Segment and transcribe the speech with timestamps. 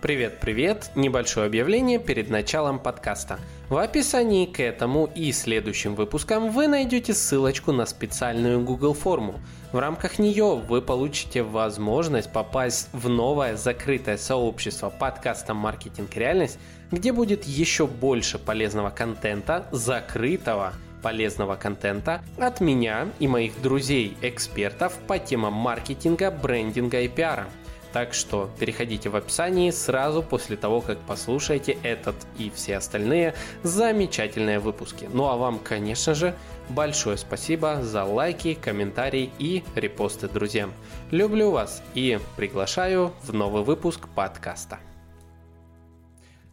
[0.00, 0.92] Привет-привет!
[0.94, 3.40] Небольшое объявление перед началом подкаста.
[3.68, 9.40] В описании к этому и следующим выпускам вы найдете ссылочку на специальную Google форму.
[9.72, 16.14] В рамках нее вы получите возможность попасть в новое закрытое сообщество подкаста «Маркетинг.
[16.14, 16.60] Реальность»,
[16.92, 25.18] где будет еще больше полезного контента, закрытого полезного контента от меня и моих друзей-экспертов по
[25.18, 27.48] темам маркетинга, брендинга и пиара–
[27.92, 34.58] так что переходите в описании сразу после того, как послушаете этот и все остальные замечательные
[34.58, 35.08] выпуски.
[35.12, 36.34] Ну а вам, конечно же,
[36.68, 40.72] большое спасибо за лайки, комментарии и репосты друзьям.
[41.10, 44.78] Люблю вас и приглашаю в новый выпуск подкаста.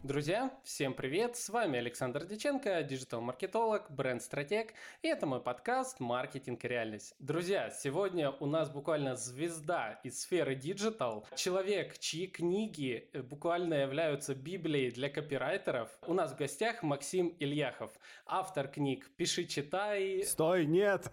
[0.05, 1.35] Друзья, всем привет!
[1.35, 7.15] С вами Александр Диченко, диджитал-маркетолог, бренд-стратег, и это мой подкаст «Маркетинг и реальность».
[7.17, 14.35] Друзья, сегодня у нас буквально звезда из сферы диджитал, человек, чьи книги э, буквально являются
[14.35, 15.89] библией для копирайтеров.
[16.05, 17.91] У нас в гостях Максим Ильяхов,
[18.27, 20.21] автор книг «Пиши, читай».
[20.23, 21.09] Стой, нет!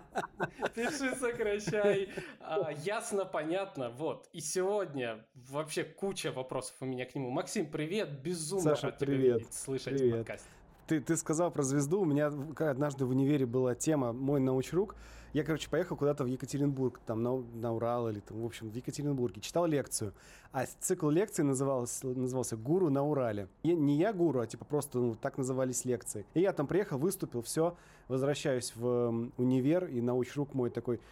[0.74, 2.08] «Пиши, сокращай».
[2.40, 4.30] А, ясно, понятно, вот.
[4.32, 7.28] И сегодня вообще куча вопросов у меня к нему.
[7.28, 8.05] Максим, привет!
[8.22, 9.52] Безумно Саша, привет.
[9.52, 10.14] слышать привет.
[10.14, 10.48] в подкасте.
[10.86, 12.00] Ты, ты сказал про звезду.
[12.00, 14.94] У меня однажды в универе была тема «Мой научрук».
[15.32, 18.74] Я, короче, поехал куда-то в Екатеринбург, там, на, на Урал или там, в общем, в
[18.74, 19.40] Екатеринбурге.
[19.40, 20.14] Читал лекцию.
[20.52, 23.48] А цикл лекций назывался, назывался «Гуру на Урале».
[23.62, 26.24] И не я гуру, а типа просто ну, так назывались лекции.
[26.34, 27.76] И я там приехал, выступил, все,
[28.08, 31.00] возвращаюсь в универ, и научрук мой такой–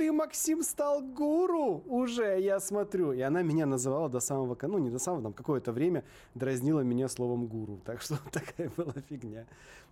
[0.00, 3.12] ты, Максим, стал гуру уже, я смотрю.
[3.12, 7.06] И она меня называла до самого, ну не до самого, там какое-то время дразнила меня
[7.06, 7.82] словом гуру.
[7.84, 9.46] Так что такая была фигня.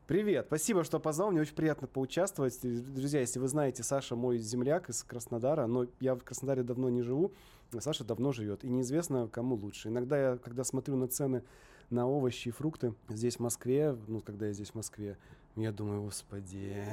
[0.06, 2.59] Привет, спасибо, что позвал, мне очень приятно поучаствовать.
[2.62, 7.03] Друзья, если вы знаете, Саша мой земляк из Краснодара, но я в Краснодаре давно не
[7.03, 7.34] живу,
[7.75, 9.89] а Саша давно живет, и неизвестно, кому лучше.
[9.89, 11.43] Иногда я, когда смотрю на цены
[11.91, 15.19] на овощи и фрукты здесь в Москве, ну, когда я здесь в Москве,
[15.61, 16.84] я думаю, господи.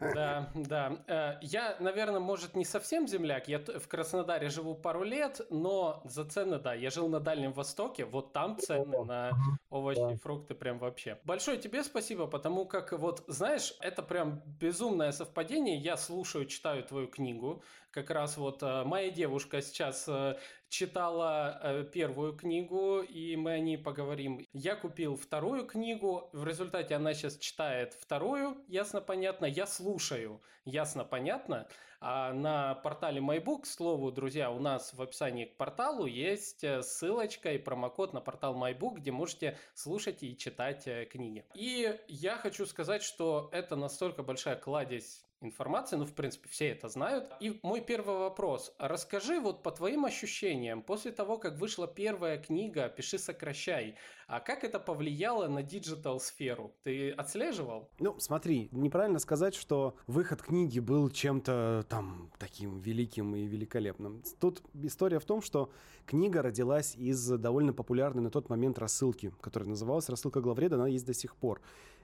[0.00, 1.02] Да, да.
[1.06, 3.48] Э, я, наверное, может, не совсем земляк.
[3.48, 8.04] Я в Краснодаре живу пару лет, но за цены, да, я жил на Дальнем Востоке,
[8.04, 9.30] вот там цены на
[9.70, 11.18] овощи и фрукты прям вообще.
[11.24, 15.76] Большое тебе спасибо, потому как вот, знаешь, это прям безумное совпадение.
[15.76, 17.62] Я слушаю, читаю твою книгу.
[17.90, 20.36] Как раз вот э, моя девушка сейчас э,
[20.70, 24.46] читала первую книгу, и мы о ней поговорим.
[24.52, 31.04] Я купил вторую книгу, в результате она сейчас читает вторую, ясно понятно, я слушаю, ясно
[31.04, 31.68] понятно.
[32.02, 36.82] А на портале MyBook, к слову, друзья, у нас в описании к порталу есть э,
[36.82, 41.44] ссылочка и промокод на портал MyBook, где можете слушать и читать э, книги.
[41.54, 46.88] И я хочу сказать, что это настолько большая кладезь информации, ну, в принципе, все это
[46.88, 47.30] знают.
[47.40, 48.74] И мой первый вопрос.
[48.78, 53.96] Расскажи вот по твоим ощущениям, после того, как вышла первая книга «Пиши, сокращай»,
[54.26, 56.72] а как это повлияло на диджитал-сферу?
[56.84, 57.90] Ты отслеживал?
[57.98, 64.22] Ну, смотри, неправильно сказать, что выход книги был чем-то там таким великим и великолепным.
[64.38, 65.72] Тут история в том, что
[66.06, 71.06] книга родилась из довольно популярной на тот момент рассылки, которая называлась «Рассылка главреда», она есть
[71.06, 71.60] до сих пор.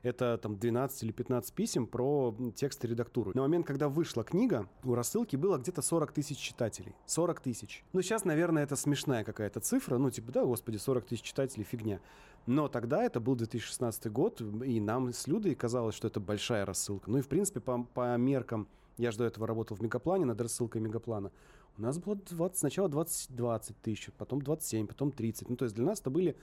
[0.07, 3.33] Это там 12 или 15 писем про текст и редактуру.
[3.35, 6.95] На момент, когда вышла книга, у рассылки было где-то 40 тысяч читателей.
[7.07, 7.85] 40 тысяч.
[7.93, 9.99] Ну, сейчас, наверное, это смешная какая-то цифра.
[9.99, 11.99] Ну, типа, да, господи, 40 тысяч читателей, фигня.
[12.47, 17.11] Но тогда это был 2016 год, и нам с Людой казалось, что это большая рассылка.
[17.11, 18.69] Ну и, в принципе, по, по меркам
[18.99, 21.33] я же до этого работал в Мегаплане, над рассылкой Мегаплана.
[21.79, 25.51] У нас было 20, сначала 20, 20 тысяч, потом 27, потом 30.
[25.51, 26.37] Ну, то есть для нас это были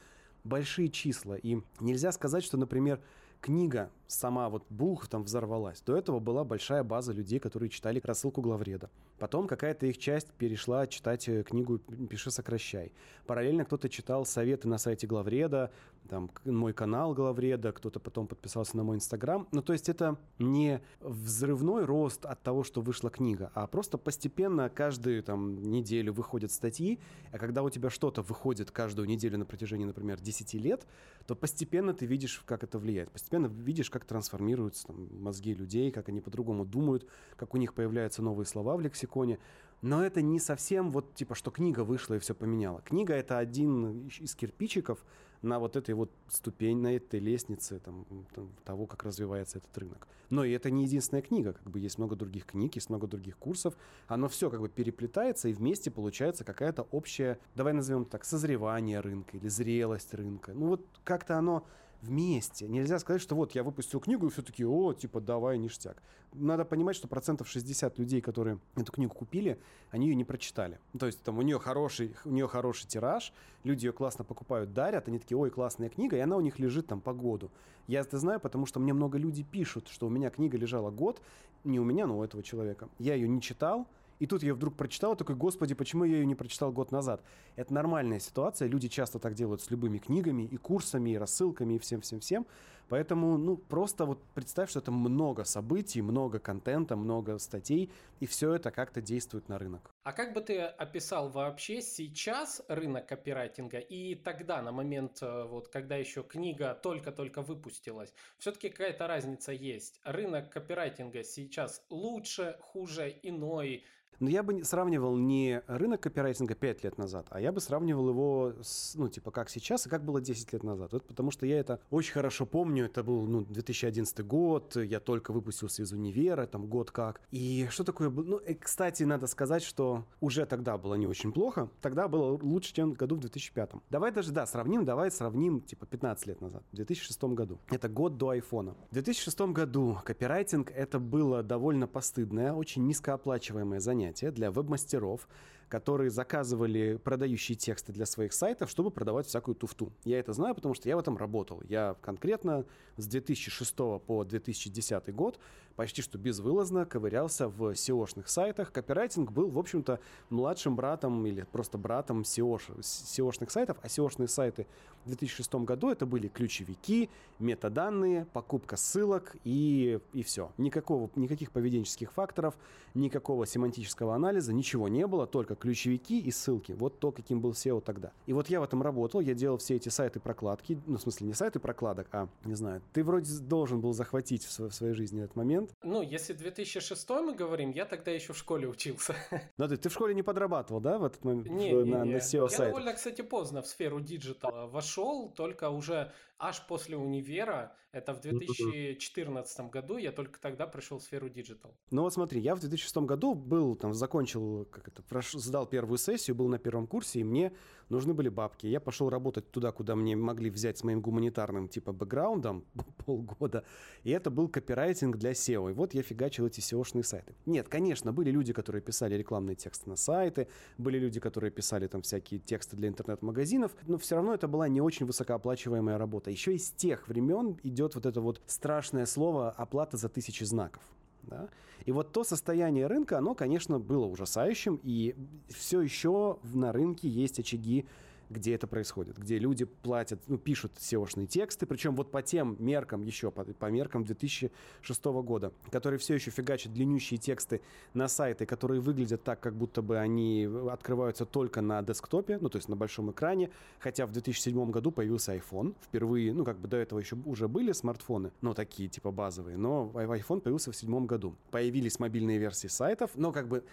[0.44, 1.35] большие числа.
[1.35, 3.00] И нельзя сказать, что, например,
[3.43, 5.81] книга сама вот бух там взорвалась.
[5.81, 8.90] До этого была большая база людей, которые читали рассылку главреда.
[9.19, 12.94] Потом какая-то их часть перешла читать э, книгу «Пиши, сокращай».
[13.25, 15.72] Параллельно кто-то читал советы на сайте главреда,
[16.09, 19.47] там мой канал главреда, кто-то потом подписался на мой инстаграм.
[19.51, 24.69] Ну, то есть это не взрывной рост от того, что вышла книга, а просто постепенно
[24.69, 27.00] каждую там неделю выходят статьи,
[27.31, 30.86] а когда у тебя что-то выходит каждую неделю на протяжении, например, 10 лет,
[31.25, 33.09] то постепенно ты видишь, как это влияет.
[33.12, 38.21] Постепенно видишь, как трансформируются там, мозги людей, как они по-другому думают, как у них появляются
[38.21, 39.39] новые слова в лексиконе.
[39.81, 42.81] Но это не совсем вот типа, что книга вышла и все поменяла.
[42.81, 45.03] Книга это один из кирпичиков
[45.41, 50.07] на вот этой вот ступень, на этой лестнице там, там, того, как развивается этот рынок.
[50.29, 53.38] Но и это не единственная книга, как бы есть много других книг, есть много других
[53.38, 53.75] курсов.
[54.07, 59.38] Оно все как бы переплетается и вместе получается какая-то общая, давай назовем так, созревание рынка
[59.38, 60.53] или зрелость рынка.
[60.53, 61.65] Ну вот как-то оно
[62.03, 62.67] вместе.
[62.67, 66.01] Нельзя сказать, что вот я выпустил книгу, и все таки о, типа, давай, ништяк.
[66.33, 69.59] Надо понимать, что процентов 60 людей, которые эту книгу купили,
[69.91, 70.79] они ее не прочитали.
[70.97, 73.33] То есть там у нее хороший, у нее хороший тираж,
[73.63, 76.88] люди ее классно покупают, дарят, они такие, ой, классная книга, и она у них лежит
[76.88, 77.50] там по году.
[77.88, 81.21] Я это знаю, потому что мне много людей пишут, что у меня книга лежала год,
[81.63, 82.89] не у меня, но у этого человека.
[82.99, 83.88] Я ее не читал,
[84.23, 87.21] и тут я вдруг прочитал, такой, господи, почему я ее не прочитал год назад?
[87.57, 91.77] Это нормальная ситуация, люди часто так делают с любыми книгами, и курсами, и рассылками, и
[91.77, 92.47] всем-всем-всем.
[92.87, 97.91] Поэтому, ну, просто вот представь, что это много событий, много контента, много статей,
[98.21, 99.93] и все это как-то действует на рынок.
[100.03, 105.67] А как бы ты описал вообще сейчас рынок копирайтинга и тогда, на момент, э, вот,
[105.67, 108.13] когда еще книга только-только выпустилась?
[108.37, 109.99] Все-таки какая-то разница есть.
[110.05, 113.83] Рынок копирайтинга сейчас лучше, хуже, иной,
[114.19, 118.54] но я бы сравнивал не рынок копирайтинга 5 лет назад, а я бы сравнивал его,
[118.62, 120.94] с, ну, типа, как сейчас и как было 10 лет назад.
[120.94, 122.86] Вот потому что я это очень хорошо помню.
[122.86, 127.21] Это был, ну, 2011 год, я только выпустился из универа, там, год как.
[127.31, 128.24] И что такое было?
[128.24, 131.69] Ну, и, кстати, надо сказать, что уже тогда было не очень плохо.
[131.81, 133.71] Тогда было лучше, чем году в 2005.
[133.89, 137.59] Давай даже, да, сравним, давай сравним, типа, 15 лет назад, в 2006 году.
[137.69, 138.75] Это год до айфона.
[138.92, 145.27] В 2006 году копирайтинг это было довольно постыдное, очень низкооплачиваемое занятие занятие для веб-мастеров,
[145.69, 149.91] которые заказывали продающие тексты для своих сайтов, чтобы продавать всякую туфту.
[150.03, 151.61] Я это знаю, потому что я в этом работал.
[151.67, 152.65] Я конкретно
[152.97, 155.39] с 2006 по 2010 год
[155.75, 158.71] почти что безвылазно ковырялся в SEO-шных сайтах.
[158.71, 159.99] Копирайтинг был, в общем-то,
[160.29, 164.67] младшим братом или просто братом SEO-шных сайтов, а SEO-шные сайты
[165.05, 167.09] в 2006 году это были ключевики,
[167.39, 170.51] метаданные, покупка ссылок и, и все.
[170.57, 172.55] Никакого, никаких поведенческих факторов,
[172.93, 176.71] никакого семантического анализа, ничего не было, только ключевики и ссылки.
[176.71, 178.11] Вот то, каким был SEO тогда.
[178.27, 181.27] И вот я в этом работал, я делал все эти сайты прокладки, ну, в смысле,
[181.27, 185.35] не сайты прокладок, а, не знаю, ты вроде должен был захватить в, своей жизни этот
[185.35, 185.62] момент.
[185.83, 189.15] Ну, если 2006 мы говорим, я тогда еще в школе учился.
[189.57, 191.48] Ну, ты, ты в школе не подрабатывал, да, в этот момент?
[191.48, 192.13] Не, в, не, на, не.
[192.13, 197.75] на SEO Я довольно, кстати, поздно в сферу диджитала вошел, только уже аж после универа,
[197.92, 201.75] это в 2014 году, я только тогда пришел в сферу диджитал.
[201.92, 205.31] Ну вот смотри, я в 2006 году был, там, закончил, как это, прош...
[205.33, 207.54] сдал первую сессию, был на первом курсе, и мне
[207.94, 208.68] нужны были бабки.
[208.68, 212.66] Я пошел работать туда, куда мне могли взять с моим гуманитарным, типа, бэкграундом
[213.06, 213.63] полгода,
[214.04, 215.72] и это был копирайтинг для SEO.
[215.72, 217.34] И вот я фигачил эти SEO-шные сайты.
[217.45, 220.48] Нет, конечно, были люди, которые писали рекламные тексты на сайты,
[220.78, 224.81] были люди, которые писали там всякие тексты для интернет-магазинов, но все равно это была не
[224.81, 230.10] очень высокооплачиваемая работа еще из тех времен идет вот это вот страшное слово «оплата за
[230.10, 230.81] тысячи знаков».
[231.23, 231.49] Да?
[231.85, 235.15] И вот то состояние рынка, оно, конечно, было ужасающим, и
[235.49, 237.85] все еще на рынке есть очаги
[238.33, 243.03] где это происходит, где люди платят, ну, пишут SEO-шные тексты, причем вот по тем меркам
[243.03, 247.62] еще, по, по меркам 2006 года, которые все еще фигачат длиннющие тексты
[247.94, 252.57] на сайты, которые выглядят так, как будто бы они открываются только на десктопе, ну, то
[252.57, 253.50] есть на большом экране,
[253.80, 257.71] хотя в 2007 году появился iPhone, впервые, ну, как бы до этого еще уже были
[257.71, 261.35] смартфоны, но такие, типа, базовые, но iPhone появился в седьмом году.
[261.51, 263.63] Появились мобильные версии сайтов, но как бы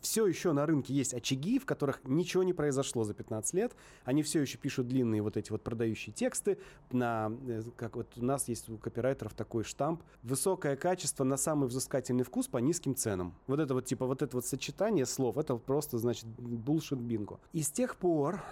[0.00, 3.72] все еще на рынке есть очаги, в которых ничего не произошло за 15 лет,
[4.04, 6.58] они все еще пишут длинные вот эти вот продающие тексты.
[6.92, 10.02] На, э, как вот у нас есть у копирайтеров такой штамп.
[10.22, 13.34] Высокое качество на самый взыскательный вкус по низким ценам.
[13.46, 17.40] Вот это вот типа вот это вот сочетание слов, это просто значит bullshit бинго.
[17.52, 18.42] И с тех пор,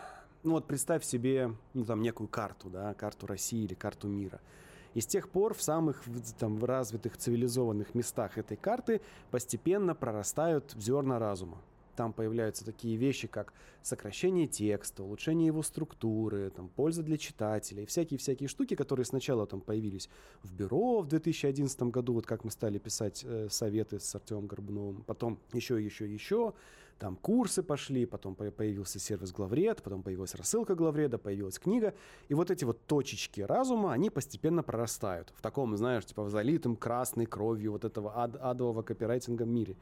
[0.43, 4.41] ну вот представь себе, ну там некую карту, да, карту России или карту мира.
[4.95, 6.03] И с тех пор в самых
[6.39, 9.01] там, развитых цивилизованных местах этой карты
[9.31, 11.59] постепенно прорастают зерна разума.
[11.97, 18.49] Там появляются такие вещи, как сокращение текста, улучшение его структуры, там, польза для читателей, всякие-всякие
[18.49, 20.09] штуки, которые сначала там появились
[20.43, 25.03] в бюро в 2011 году, вот как мы стали писать э, советы с Артемом Горбуновым,
[25.03, 26.55] потом еще, еще, еще,
[26.99, 31.93] там курсы пошли, потом появился сервис Главред, потом появилась рассылка Главреда, появилась книга,
[32.29, 36.77] и вот эти вот точечки разума, они постепенно прорастают в таком, знаешь, типа в залитым
[36.77, 39.77] красной кровью вот этого ад адового копирайтинга мире.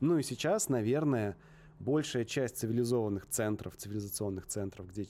[0.00, 1.36] Ну и сейчас, наверное,
[1.80, 5.06] большая часть цивилизованных центров, цивилизационных центров, где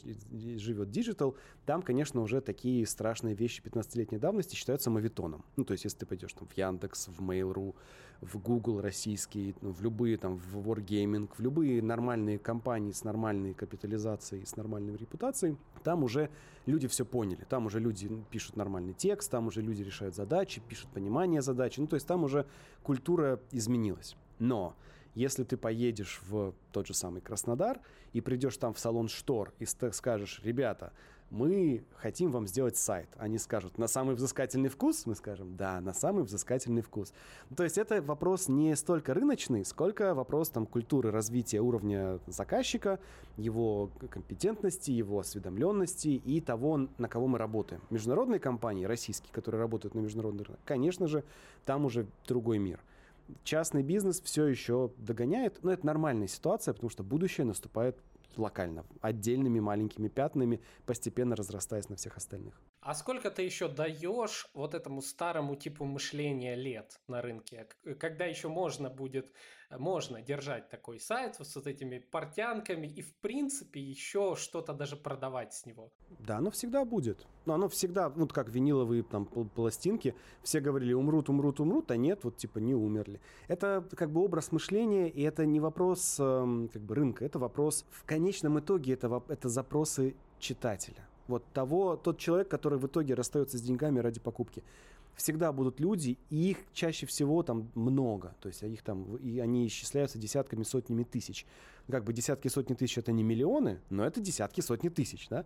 [0.58, 5.44] живет диджитал, там, конечно, уже такие страшные вещи 15-летней давности считаются моветоном.
[5.56, 7.74] Ну, то есть, если ты пойдешь там в Яндекс, в Mail.ru,
[8.20, 13.54] в Google российский, ну, в любые там, в Wargaming, в любые нормальные компании с нормальной
[13.54, 16.28] капитализацией, с нормальной репутацией, там уже
[16.66, 17.46] люди все поняли.
[17.48, 21.80] Там уже люди пишут нормальный текст, там уже люди решают задачи, пишут понимание задачи.
[21.80, 22.46] Ну, то есть там уже
[22.82, 24.16] культура изменилась.
[24.38, 24.74] Но
[25.18, 27.80] если ты поедешь в тот же самый Краснодар
[28.12, 30.92] и придешь там в салон штор и скажешь, ребята,
[31.30, 33.08] мы хотим вам сделать сайт.
[33.18, 35.06] Они скажут, на самый взыскательный вкус?
[35.06, 37.12] Мы скажем, да, на самый взыскательный вкус.
[37.56, 43.00] То есть это вопрос не столько рыночный, сколько вопрос там культуры развития уровня заказчика,
[43.36, 47.82] его компетентности, его осведомленности и того, на кого мы работаем.
[47.90, 51.24] Международные компании, российские, которые работают на международный рынок, конечно же,
[51.66, 52.78] там уже другой мир
[53.44, 57.98] частный бизнес все еще догоняет, но это нормальная ситуация, потому что будущее наступает
[58.36, 62.60] локально, отдельными маленькими пятнами, постепенно разрастаясь на всех остальных.
[62.80, 67.66] А сколько ты еще даешь вот этому старому типу мышления лет на рынке?
[67.98, 69.32] Когда еще можно будет,
[69.70, 75.54] можно держать такой сайт с вот этими портянками и в принципе еще что-то даже продавать
[75.54, 75.92] с него?
[76.20, 77.26] Да, оно всегда будет.
[77.46, 82.22] Но оно всегда, вот как виниловые там пластинки, все говорили умрут, умрут, умрут, а нет,
[82.22, 83.20] вот типа не умерли.
[83.48, 87.84] Это как бы образ мышления, и это не вопрос э, как бы рынка, это вопрос,
[87.90, 93.58] в конечном итоге это, это запросы читателя вот того, тот человек, который в итоге расстается
[93.58, 94.64] с деньгами ради покупки.
[95.14, 98.34] Всегда будут люди, и их чаще всего там много.
[98.40, 101.44] То есть их там, и они исчисляются десятками, сотнями тысяч.
[101.90, 105.44] Как бы десятки, сотни тысяч это не миллионы, но это десятки, сотни тысяч, да?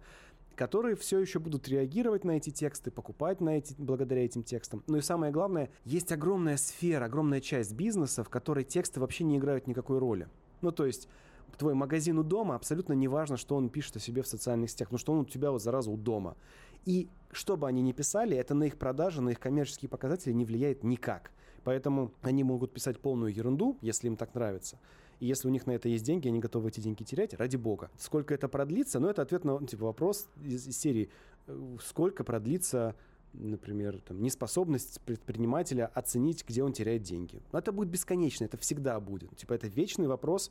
[0.54, 4.82] которые все еще будут реагировать на эти тексты, покупать на эти, благодаря этим текстам.
[4.86, 9.38] Ну и самое главное, есть огромная сфера, огромная часть бизнеса, в которой тексты вообще не
[9.38, 10.28] играют никакой роли.
[10.60, 11.08] Ну то есть
[11.56, 14.88] твой магазин у дома, абсолютно не важно, что он пишет о себе в социальных сетях,
[14.88, 16.36] потому что он у тебя вот зараза у дома.
[16.84, 20.44] И что бы они ни писали, это на их продажи, на их коммерческие показатели не
[20.44, 21.30] влияет никак.
[21.64, 24.78] Поэтому они могут писать полную ерунду, если им так нравится.
[25.20, 27.90] И если у них на это есть деньги, они готовы эти деньги терять, ради бога.
[27.96, 28.98] Сколько это продлится?
[28.98, 31.10] Ну, это ответ на типа, вопрос из, из серии,
[31.80, 32.96] сколько продлится
[33.34, 37.40] например, там, неспособность предпринимателя оценить, где он теряет деньги.
[37.52, 39.34] Но это будет бесконечно, это всегда будет.
[39.36, 40.50] Типа это вечный вопрос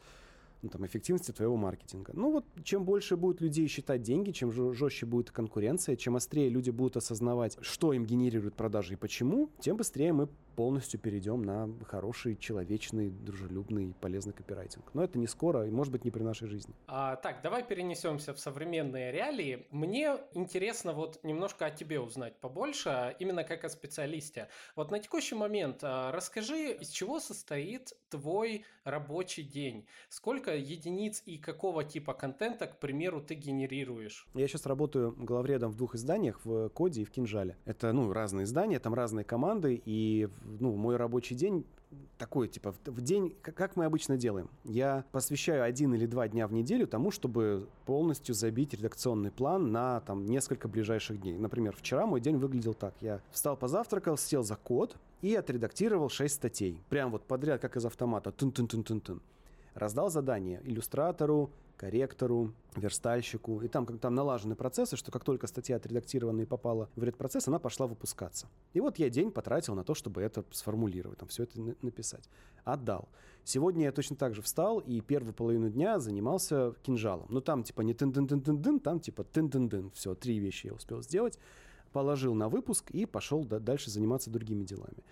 [0.62, 2.12] ну, там, эффективности твоего маркетинга.
[2.14, 6.70] Ну вот, чем больше будет людей считать деньги, чем жестче будет конкуренция, чем острее люди
[6.70, 12.36] будут осознавать, что им генерирует продажи и почему, тем быстрее мы полностью перейдем на хороший,
[12.36, 14.94] человечный, дружелюбный, полезный копирайтинг.
[14.94, 16.74] Но это не скоро и, может быть, не при нашей жизни.
[16.88, 19.68] А, так, давай перенесемся в современные реалии.
[19.72, 24.50] Мне интересно вот немножко о тебе узнать побольше, именно как о специалисте.
[24.76, 29.86] Вот на текущий момент а, расскажи, из чего состоит твой рабочий день?
[30.10, 34.28] Сколько единиц и какого типа контента, к примеру, ты генерируешь?
[34.34, 37.58] Я сейчас работаю главредом в двух изданиях, в Коде и в Кинжале.
[37.66, 41.66] Это, ну, разные издания, там разные команды, и ну, мой рабочий день
[42.18, 44.50] такой, типа, в день, как мы обычно делаем.
[44.64, 50.02] Я посвящаю один или два дня в неделю тому, чтобы полностью забить редакционный план на
[50.02, 51.38] там несколько ближайших дней.
[51.38, 52.94] Например, вчера мой день выглядел так.
[53.02, 56.82] Я встал, позавтракал, сел за код и отредактировал 6 статей.
[56.90, 58.32] Прям вот подряд, как из автомата.
[58.32, 59.22] Тун-тун-тун-тун-тун.
[59.74, 61.50] Раздал задание иллюстратору,
[61.82, 63.62] корректору, верстальщику.
[63.62, 67.48] И там, как там налажены процессы, что как только статья отредактированная и попала в редпроцесс,
[67.48, 68.48] она пошла выпускаться.
[68.74, 72.30] И вот я день потратил на то, чтобы это сформулировать, там все это написать.
[72.64, 73.10] Отдал.
[73.44, 77.26] Сегодня я точно так же встал и первую половину дня занимался кинжалом.
[77.30, 80.14] Ну там типа не тын тын тын тын тын там типа тын тын тын Все,
[80.14, 81.40] три вещи я успел сделать.
[81.92, 85.04] Положил на выпуск и пошел дальше заниматься другими делами.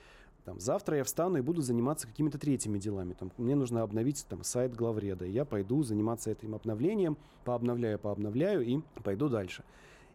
[0.50, 3.14] Там, завтра я встану и буду заниматься какими-то третьими делами.
[3.14, 5.24] Там, мне нужно обновить там, сайт главреда.
[5.26, 9.64] Я пойду заниматься этим обновлением, пообновляю, пообновляю и пойду дальше.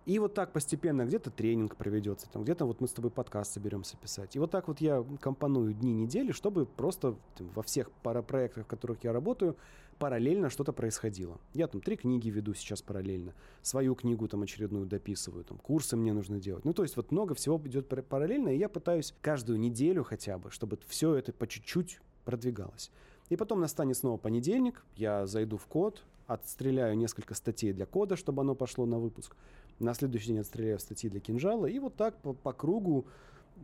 [0.06, 3.96] И вот так постепенно где-то тренинг проведется, там где-то вот мы с тобой подкаст соберемся
[3.96, 4.34] писать.
[4.34, 8.66] И вот так вот я компоную дни недели, чтобы просто там, во всех парапроектах, в
[8.66, 9.54] которых я работаю,
[9.98, 11.38] параллельно что-то происходило.
[11.52, 16.12] Я там три книги веду сейчас параллельно, свою книгу там очередную дописываю, там курсы мне
[16.12, 16.64] нужно делать.
[16.64, 20.50] Ну, то есть вот много всего идет параллельно, и я пытаюсь каждую неделю хотя бы,
[20.50, 22.90] чтобы все это по чуть-чуть продвигалось.
[23.30, 28.42] И потом настанет снова понедельник, я зайду в код, отстреляю несколько статей для кода, чтобы
[28.42, 29.36] оно пошло на выпуск.
[29.78, 31.66] На следующий день отстреляю статьи для кинжала.
[31.66, 33.06] И вот так по, по кругу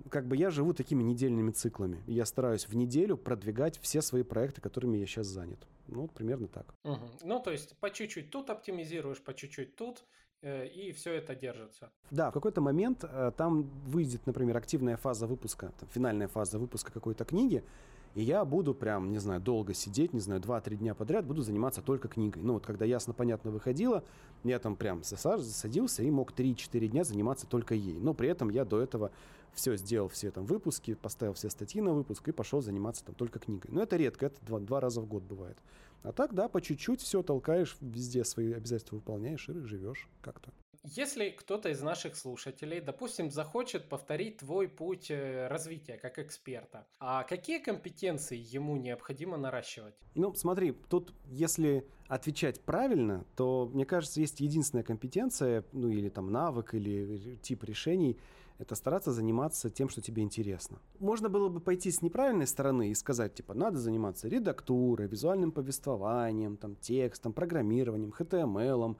[0.09, 2.03] как бы я живу такими недельными циклами.
[2.07, 5.67] Я стараюсь в неделю продвигать все свои проекты, которыми я сейчас занят.
[5.87, 6.75] Ну, вот примерно так.
[6.85, 7.11] Угу.
[7.25, 10.05] Ну, то есть по чуть-чуть тут оптимизируешь, по чуть-чуть тут,
[10.43, 11.91] э, и все это держится.
[12.11, 16.93] Да, в какой-то момент э, там выйдет, например, активная фаза выпуска, там, финальная фаза выпуска
[16.93, 17.65] какой-то книги,
[18.15, 21.81] и я буду прям, не знаю, долго сидеть, не знаю, 2-3 дня подряд буду заниматься
[21.81, 22.43] только книгой.
[22.43, 24.03] Ну вот когда ясно, понятно выходила,
[24.43, 27.99] я там прям засадился и мог 3-4 дня заниматься только ей.
[27.99, 29.13] Но при этом я до этого
[29.53, 33.39] все сделал, все там выпуски, поставил все статьи на выпуск и пошел заниматься там только
[33.39, 33.71] книгой.
[33.73, 35.57] Но это редко, это два, два раза в год бывает.
[36.03, 40.51] А так, да, по чуть-чуть все толкаешь, везде свои обязательства выполняешь и живешь как-то.
[40.83, 47.23] Если кто-то из наших слушателей, допустим, захочет повторить твой путь э, развития как эксперта, а
[47.25, 49.95] какие компетенции ему необходимо наращивать?
[50.15, 56.33] Ну, смотри, тут если отвечать правильно, то, мне кажется, есть единственная компетенция, ну или там
[56.33, 58.19] навык, или тип решений,
[58.59, 60.81] это стараться заниматься тем, что тебе интересно.
[60.99, 66.59] Можно было бы пойти с неправильной стороны и сказать, типа, надо заниматься редактурой, визуальным повествованием,
[66.59, 68.97] там, текстом, программированием, HTML,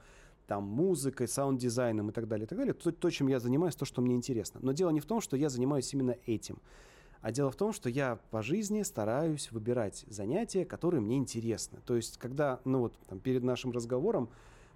[0.51, 2.73] там, музыкой, саунд-дизайном и так далее, и так далее.
[2.73, 4.59] То, то, чем я занимаюсь, то, что мне интересно.
[4.61, 6.57] Но дело не в том, что я занимаюсь именно этим.
[7.21, 11.79] А дело в том, что я по жизни стараюсь выбирать занятия, которые мне интересны.
[11.85, 14.27] То есть, когда, ну вот, там, перед нашим разговором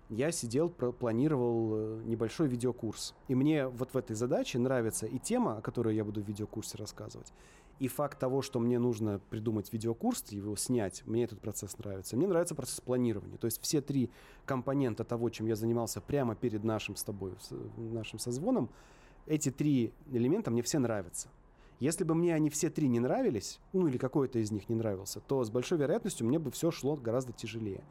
[0.08, 3.14] я сидел, планировал э, небольшой видеокурс.
[3.28, 6.78] И мне вот в этой задаче нравится и тема, о которой я буду в видеокурсе
[6.78, 7.34] рассказывать,
[7.80, 12.16] и факт того, что мне нужно придумать видеокурс, его снять, мне этот процесс нравится.
[12.16, 13.38] Мне нравится процесс планирования.
[13.38, 14.10] То есть все три
[14.46, 17.34] компонента того, чем я занимался прямо перед нашим с тобой,
[17.78, 18.70] нашим созвоном,
[19.28, 21.28] эти три элемента мне все нравятся.
[21.80, 25.20] Если бы мне они все три не нравились, ну или какой-то из них не нравился,
[25.20, 27.84] то с большой вероятностью мне бы все шло гораздо тяжелее.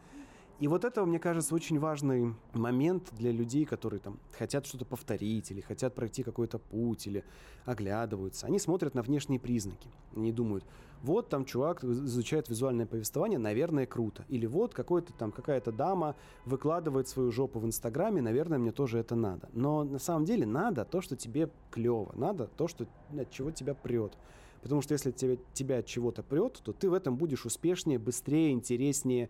[0.60, 5.50] И вот это, мне кажется, очень важный момент для людей, которые там хотят что-то повторить,
[5.50, 7.24] или хотят пройти какой-то путь, или
[7.64, 8.46] оглядываются.
[8.46, 9.88] Они смотрят на внешние признаки.
[10.14, 10.64] Они думают,
[11.02, 14.24] вот там чувак изучает визуальное повествование, наверное, круто.
[14.28, 16.14] Или вот какой-то там какая-то дама
[16.46, 19.48] выкладывает свою жопу в Инстаграме, наверное, мне тоже это надо.
[19.52, 22.86] Но на самом деле надо то, что тебе клево, надо то, что
[23.18, 24.16] от чего тебя прет.
[24.62, 28.52] Потому что если тебя, тебя от чего-то прет, то ты в этом будешь успешнее, быстрее,
[28.52, 29.28] интереснее,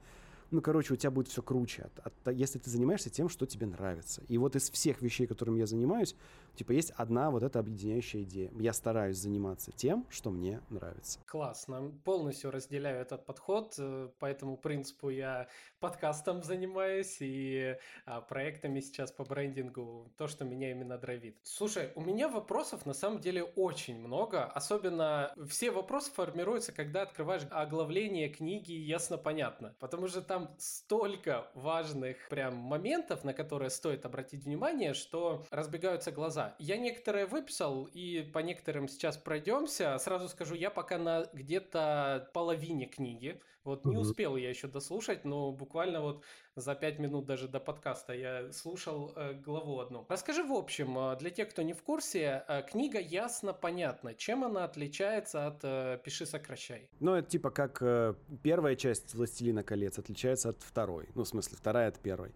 [0.55, 3.67] ну, короче, у тебя будет все круче, от, от, если ты занимаешься тем, что тебе
[3.67, 4.23] нравится.
[4.29, 6.15] И вот из всех вещей, которыми я занимаюсь,
[6.55, 8.51] типа есть одна вот эта объединяющая идея.
[8.59, 11.19] Я стараюсь заниматься тем, что мне нравится.
[11.27, 11.93] Классно.
[12.05, 13.75] Полностью разделяю этот подход.
[13.79, 15.49] Э, по этому принципу я
[15.81, 20.11] подкастом занимаюсь и а, проектами сейчас по брендингу.
[20.17, 21.37] То, что меня именно драйвит.
[21.43, 24.45] Слушай, у меня вопросов на самом деле очень много.
[24.45, 29.75] Особенно все вопросы формируются, когда открываешь оглавление книги ясно-понятно.
[29.81, 36.55] Потому что там столько важных прям моментов, на которые стоит обратить внимание, что разбегаются глаза.
[36.59, 39.99] Я некоторые выписал, и по некоторым сейчас пройдемся.
[39.99, 43.41] Сразу скажу, я пока на где-то половине книги.
[43.65, 46.23] Вот не успел я еще дослушать, но буквально вот
[46.55, 50.05] за пять минут даже до подкаста я слушал э, главу одну.
[50.09, 54.15] Расскажи в общем, э, для тех, кто не в курсе, э, книга ясно понятна.
[54.15, 56.91] Чем она отличается от э, «Пиши, сокращай»?
[57.01, 61.09] Ну, это типа как э, первая часть «Властелина колец» отличается от второй.
[61.15, 62.33] Ну, в смысле, вторая от первой.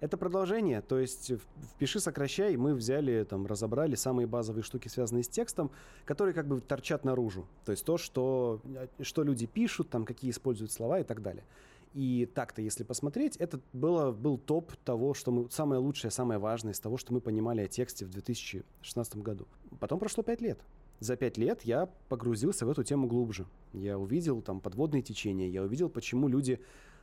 [0.00, 1.40] Это продолжение, то есть в
[1.78, 5.70] «Пиши, сокращай» мы взяли, там, разобрали самые базовые штуки, связанные с текстом,
[6.06, 7.46] которые как бы торчат наружу.
[7.66, 8.62] То есть то, что,
[9.02, 11.44] что люди пишут, там, какие используют слова и так далее.
[11.92, 15.50] И так-то, если посмотреть, это было, был топ того, что мы...
[15.50, 19.48] Самое лучшее, самое важное из того, что мы понимали о тексте в 2016 году.
[19.80, 20.60] Потом прошло пять лет.
[21.00, 23.46] За пять лет я погрузился в эту тему глубже.
[23.72, 26.60] Я увидел там подводные течения, я увидел, почему люди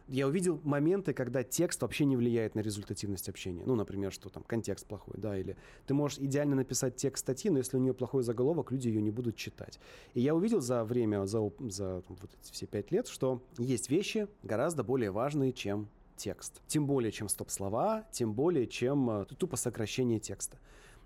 [0.08, 3.64] я увидел моменты, когда текст вообще не влияет на результативность общения.
[3.66, 7.58] Ну, например, что там контекст плохой, да, или ты можешь идеально написать текст статьи, но
[7.58, 9.80] если у нее плохой заголовок, люди ее не будут читать.
[10.14, 14.28] И я увидел за время, за, за вот эти все пять лет, что есть вещи
[14.44, 16.62] гораздо более важные, чем текст.
[16.68, 20.58] Тем более, чем стоп-слова, тем более, чем э, тупо сокращение текста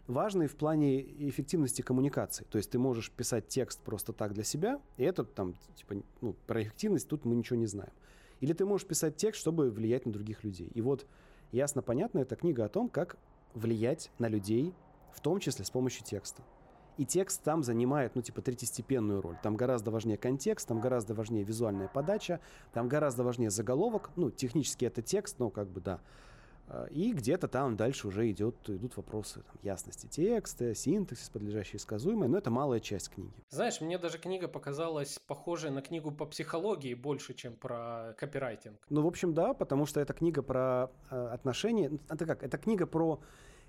[0.08, 2.46] важный в плане эффективности коммуникации.
[2.50, 6.36] То есть ты можешь писать текст просто так для себя, и это там, типа, ну,
[6.48, 7.92] про эффективность тут мы ничего не знаем.
[8.42, 10.70] Или ты можешь писать текст, чтобы влиять на других людей.
[10.74, 11.06] И вот
[11.52, 13.18] ясно понятно, это книга о том, как
[13.54, 14.74] влиять на людей,
[15.14, 16.44] в том числе с помощью текста.
[16.98, 19.38] И текст там занимает, ну, типа, третьестепенную роль.
[19.42, 22.40] Там гораздо важнее контекст, там гораздо важнее визуальная подача,
[22.74, 24.10] там гораздо важнее заголовок.
[24.16, 26.02] Ну, технически это текст, но как бы, да.
[26.74, 32.30] А, и где-то там дальше уже идет, идут вопросы там, ясности текста, синтаксис, подлежащий сказуемый,
[32.30, 33.34] но это малая часть книги.
[33.50, 38.78] Знаешь, мне даже книга показалась похожей на книгу по психологии больше, чем про копирайтинг.
[38.90, 41.90] Ну, в общем, да, потому что это книга про э, отношения.
[41.90, 42.42] Ну, это как?
[42.42, 43.20] Это книга про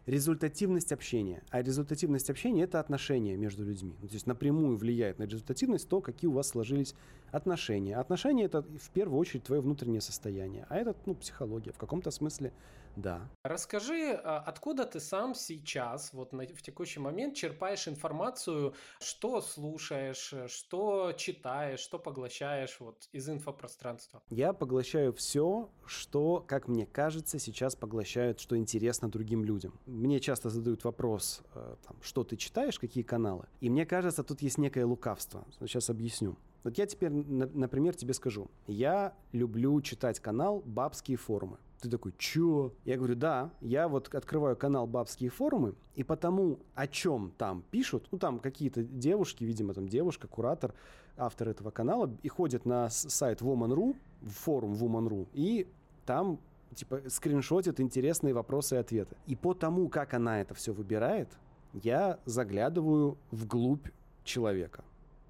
[0.07, 1.43] результативность общения.
[1.51, 3.97] А результативность общения– это отношения между людьми.
[4.01, 6.95] Ну, то есть напрямую влияет на результативность то, какие у вас сложились
[7.33, 7.97] отношения.
[7.97, 10.67] Отношения– это в первую очередь твое внутреннее состояние.
[10.69, 11.73] А это, ну, психология.
[11.73, 12.53] В каком-то смысле
[12.96, 13.28] да.
[13.42, 20.35] Расскажи, а, откуда ты сам сейчас, вот на, в текущий момент, черпаешь информацию, что слушаешь,
[20.48, 24.22] что читаешь, что поглощаешь вот из инфопространства?
[24.31, 29.78] Я поглощаю все, что, как мне кажется, сейчас поглощают, что интересно другим людям.
[29.87, 33.46] Мне часто задают вопрос, э, там, что ты читаешь, какие каналы.
[33.61, 35.44] И мне кажется, тут есть некое лукавство.
[35.61, 36.37] Сейчас объясню.
[36.64, 38.50] Вот я теперь, например, тебе скажу.
[38.66, 41.59] Я люблю читать канал «Бабские форумы».
[41.83, 42.73] Ты такой, чё?
[42.85, 48.07] Я говорю, да, я вот открываю канал «Бабские форумы», и потому, о чем там пишут,
[48.12, 50.75] ну, там какие-то девушки, видимо, там девушка, куратор,
[51.16, 55.66] автор этого канала, и ходят на сайт Woman.ru, форум Woman.ru, и
[56.07, 56.38] там
[56.73, 59.16] типа скриншотят интересные вопросы и ответы.
[59.27, 61.29] И по тому, как она это все выбирает,
[61.73, 63.88] я заглядываю вглубь
[64.23, 64.85] человека.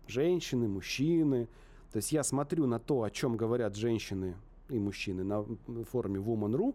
[0.07, 1.49] Женщины, мужчины.
[1.93, 4.37] То есть я смотрю на то, о чем говорят женщины
[4.73, 5.45] и мужчины на
[5.85, 6.75] форуме Woman.ru,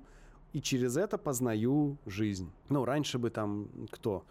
[0.54, 2.50] и через это познаю жизнь.
[2.70, 4.24] Ну, раньше бы там кто?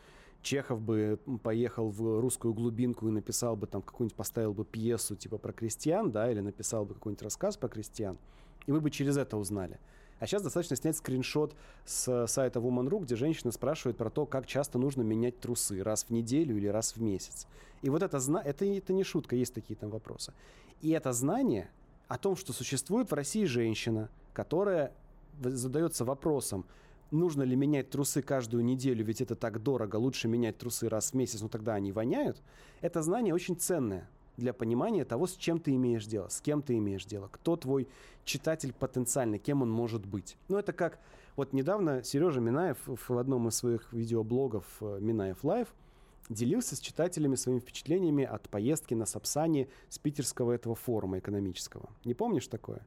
[0.42, 5.38] Чехов бы поехал в русскую глубинку и написал бы там какую-нибудь, поставил бы пьесу типа
[5.38, 8.16] про крестьян, да, или написал бы какой-нибудь рассказ про крестьян,
[8.66, 9.78] и мы бы через это узнали.
[10.18, 14.78] А сейчас достаточно снять скриншот с сайта Woman.ru, где женщина спрашивает про то, как часто
[14.78, 17.46] нужно менять трусы, раз в неделю или раз в месяц.
[17.82, 20.32] И вот это, это, это не шутка, есть такие там вопросы.
[20.80, 21.70] И это знание
[22.08, 24.92] о том, что существует в России женщина, которая
[25.40, 26.64] задается вопросом,
[27.10, 31.14] нужно ли менять трусы каждую неделю, ведь это так дорого, лучше менять трусы раз в
[31.14, 32.42] месяц, но тогда они воняют,
[32.80, 36.76] это знание очень ценное для понимания того, с чем ты имеешь дело, с кем ты
[36.76, 37.88] имеешь дело, кто твой
[38.24, 40.36] читатель потенциальный, кем он может быть.
[40.48, 40.98] Ну, это как...
[41.36, 45.68] Вот недавно Сережа Минаев в одном из своих видеоблогов э, Минаев Лайв
[46.28, 51.90] делился с читателями своими впечатлениями от поездки на Сапсане с питерского этого форума экономического.
[52.04, 52.86] Не помнишь такое?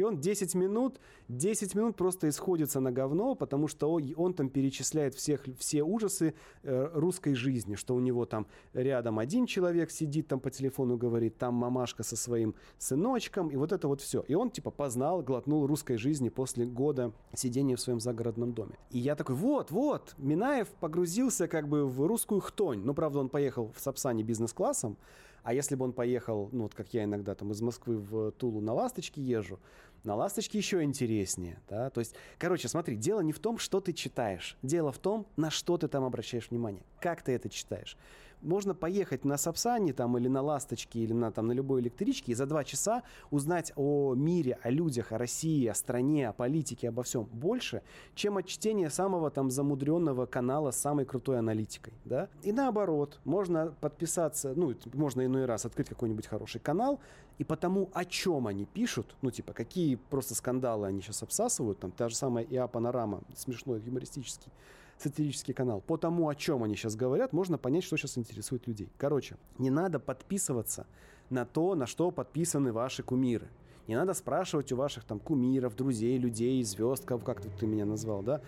[0.00, 4.48] И он 10 минут, 10 минут просто исходится на говно, потому что он, он там
[4.48, 6.32] перечисляет всех, все ужасы
[6.62, 11.36] э, русской жизни, что у него там рядом один человек сидит там по телефону говорит,
[11.36, 14.24] там мамашка со своим сыночком, и вот это вот все.
[14.26, 18.78] И он типа познал, глотнул русской жизни после года сидения в своем загородном доме.
[18.90, 22.80] И я такой, вот, вот, Минаев погрузился как бы в русскую хтонь.
[22.82, 24.96] Ну, правда, он поехал в Сапсане бизнес-классом,
[25.42, 28.60] а если бы он поехал, ну вот как я иногда там из Москвы в Тулу
[28.60, 29.58] на ласточке езжу,
[30.04, 33.92] на ласточке еще интереснее, да, то есть, короче, смотри, дело не в том, что ты
[33.92, 37.96] читаешь, дело в том, на что ты там обращаешь внимание, как ты это читаешь
[38.42, 42.34] можно поехать на Сапсане там или на Ласточке или на, там, на любой электричке и
[42.34, 47.02] за два часа узнать о мире, о людях, о России, о стране, о политике, обо
[47.02, 47.82] всем больше,
[48.14, 52.28] чем от чтения самого там замудренного канала с самой крутой аналитикой, да?
[52.42, 57.00] И наоборот, можно подписаться, ну, можно иной раз открыть какой-нибудь хороший канал,
[57.38, 61.90] и потому, о чем они пишут, ну, типа, какие просто скандалы они сейчас обсасывают, там,
[61.90, 64.52] та же самая ИА Панорама, смешной, юмористический,
[65.02, 65.80] сатирический канал.
[65.80, 68.90] По тому, о чем они сейчас говорят, можно понять, что сейчас интересует людей.
[68.98, 70.86] Короче, не надо подписываться
[71.30, 73.48] на то, на что подписаны ваши кумиры.
[73.86, 78.22] Не надо спрашивать у ваших там кумиров, друзей, людей, звезд, как, как ты меня назвал,
[78.22, 78.40] да,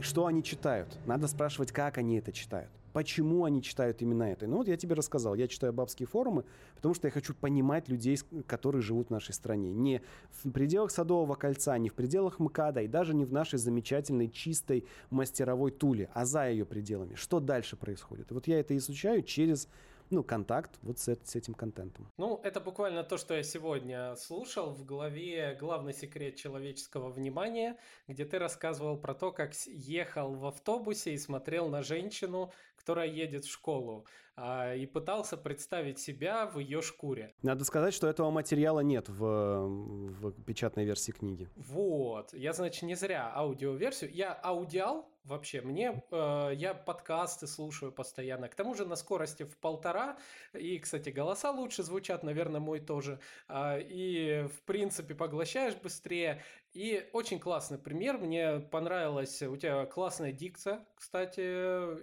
[0.00, 0.98] что они читают.
[1.06, 4.46] Надо спрашивать, как они это читают почему они читают именно это.
[4.46, 8.18] Ну вот я тебе рассказал, я читаю бабские форумы, потому что я хочу понимать людей,
[8.46, 9.70] которые живут в нашей стране.
[9.70, 10.00] Не
[10.42, 14.86] в пределах Садового кольца, не в пределах МКАДа и даже не в нашей замечательной чистой
[15.10, 17.16] мастеровой Туле, а за ее пределами.
[17.16, 18.30] Что дальше происходит?
[18.30, 19.68] И вот я это изучаю через
[20.10, 22.10] ну, контакт вот с, с этим контентом.
[22.16, 27.76] Ну, это буквально то, что я сегодня слушал в главе «Главный секрет человеческого внимания»,
[28.08, 32.52] где ты рассказывал про то, как ехал в автобусе и смотрел на женщину,
[32.86, 37.34] которая едет в школу, а, и пытался представить себя в ее шкуре.
[37.42, 41.48] Надо сказать, что этого материала нет в, в печатной версии книги.
[41.56, 42.32] Вот.
[42.32, 44.12] Я, значит, не зря аудиоверсию.
[44.12, 45.60] Я аудиал, вообще.
[45.60, 48.48] Мне э, я подкасты слушаю постоянно.
[48.48, 50.16] К тому же на скорости в полтора.
[50.54, 53.18] И, кстати, голоса лучше звучат, наверное, мой тоже.
[53.48, 56.42] Э, и, в принципе, поглощаешь быстрее.
[56.76, 58.18] И очень классный пример.
[58.18, 61.40] Мне понравилась у тебя классная дикция, кстати,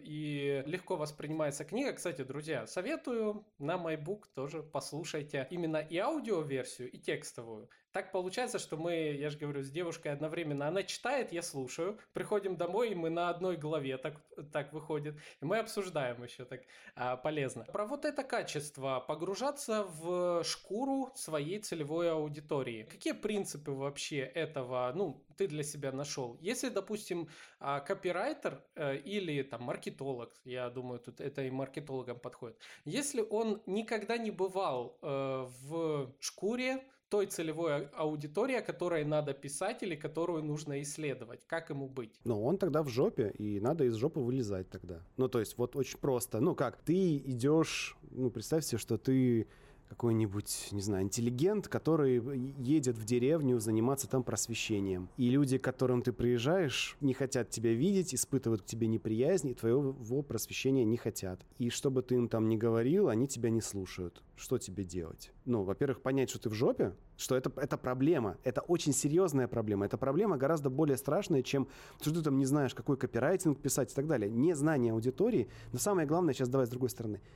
[0.01, 1.93] и легко воспринимается книга.
[1.93, 7.69] Кстати, друзья, советую на MyBook тоже послушайте именно и аудиоверсию, и текстовую.
[7.93, 10.67] Так получается, что мы, я же говорю, с девушкой одновременно.
[10.67, 11.99] Она читает, я слушаю.
[12.13, 14.15] Приходим домой, и мы на одной главе так,
[14.51, 15.15] так выходит.
[15.41, 16.61] И мы обсуждаем еще так
[16.95, 17.65] а, полезно.
[17.65, 22.87] Про вот это качество погружаться в шкуру своей целевой аудитории.
[22.89, 26.39] Какие принципы вообще этого, ну, ты для себя нашел?
[26.41, 27.29] Если, допустим,
[27.59, 32.57] а, копирайтер э, или там маркетолог, я думаю, тут это и маркетологам подходит.
[32.85, 39.95] Если он никогда не бывал э, в шкуре той целевой аудитории, которой надо писать или
[39.95, 41.45] которую нужно исследовать.
[41.45, 42.19] Как ему быть?
[42.23, 44.99] Ну, он тогда в жопе, и надо из жопы вылезать тогда.
[45.17, 46.39] Ну, то есть, вот очень просто.
[46.39, 49.45] Ну, как, ты идешь, ну, представь себе, что ты
[49.93, 52.19] какой-нибудь, не знаю, интеллигент, который
[52.57, 55.07] едет в деревню заниматься там просвещением.
[55.17, 59.53] И люди, к которым ты приезжаешь, не хотят тебя видеть, испытывают к тебе неприязнь, и
[59.53, 61.45] твоего просвещения не хотят.
[61.59, 64.23] И что бы ты им там ни говорил, они тебя не слушают.
[64.35, 65.31] Что тебе делать?
[65.45, 68.37] Ну, во-первых, понять, что ты в жопе, что это, это проблема.
[68.43, 69.85] Это очень серьезная проблема.
[69.85, 71.67] Это проблема гораздо более страшная, чем
[72.01, 74.31] что ты там не знаешь, какой копирайтинг писать и так далее.
[74.31, 75.47] Незнание аудитории.
[75.71, 77.21] Но самое главное, сейчас давай с другой стороны–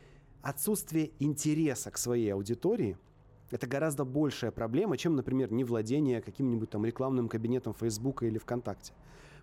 [0.47, 2.97] отсутствие интереса к своей аудитории–
[3.51, 8.93] это гораздо большая проблема, чем, например, невладение каким-нибудь там рекламным кабинетом Фейсбука или ВКонтакте.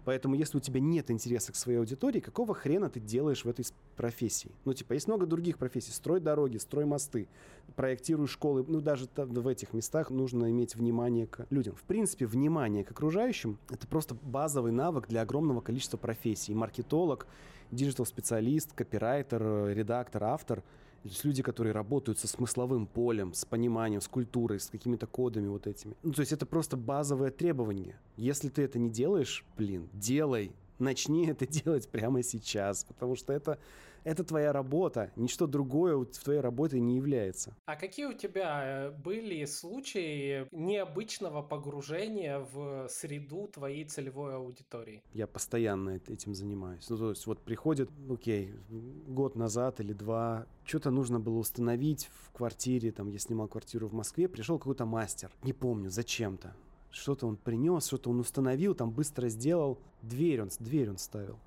[0.07, 3.67] Поэтому, если у тебя нет интереса к своей аудитории, какого хрена ты делаешь в этой
[3.97, 4.51] профессии?
[4.64, 5.93] Ну, типа, есть много других профессий.
[5.93, 7.29] Строй дороги, строй мосты,
[7.77, 8.64] проектируй школы.
[8.67, 11.75] Ну, даже в этих местах нужно иметь внимание к людям.
[11.75, 16.55] В принципе, внимание к окружающим– это просто базовый навык для огромного количества профессий.
[16.55, 17.27] Маркетолог,
[17.71, 20.62] диджитал-специалист, копирайтер, редактор, автор–
[21.05, 25.49] то есть люди, которые работают со смысловым полем, с пониманием, с культурой, с какими-то кодами
[25.49, 25.95] вот этими.
[26.03, 28.01] Ну, то есть это просто базовое требование.
[28.17, 30.53] Если ты это не делаешь, блин, делай.
[30.79, 33.59] Начни это делать прямо сейчас, потому что это
[34.05, 37.57] это твоя работа, ничто другое в твоей работе не является.
[37.67, 45.03] А какие у тебя э, были случаи необычного погружения в среду твоей целевой аудитории?
[45.12, 46.88] Я постоянно этим занимаюсь.
[46.88, 52.33] Ну, то есть вот приходит, окей, год назад или два, что-то нужно было установить в
[52.33, 56.55] квартире, там, я снимал квартиру в Москве, пришел какой-то мастер, не помню, зачем-то.
[56.90, 59.81] Что-то он принес, что-то он установил, там быстро сделал.
[60.03, 61.40] Дверь он, дверь он ставил.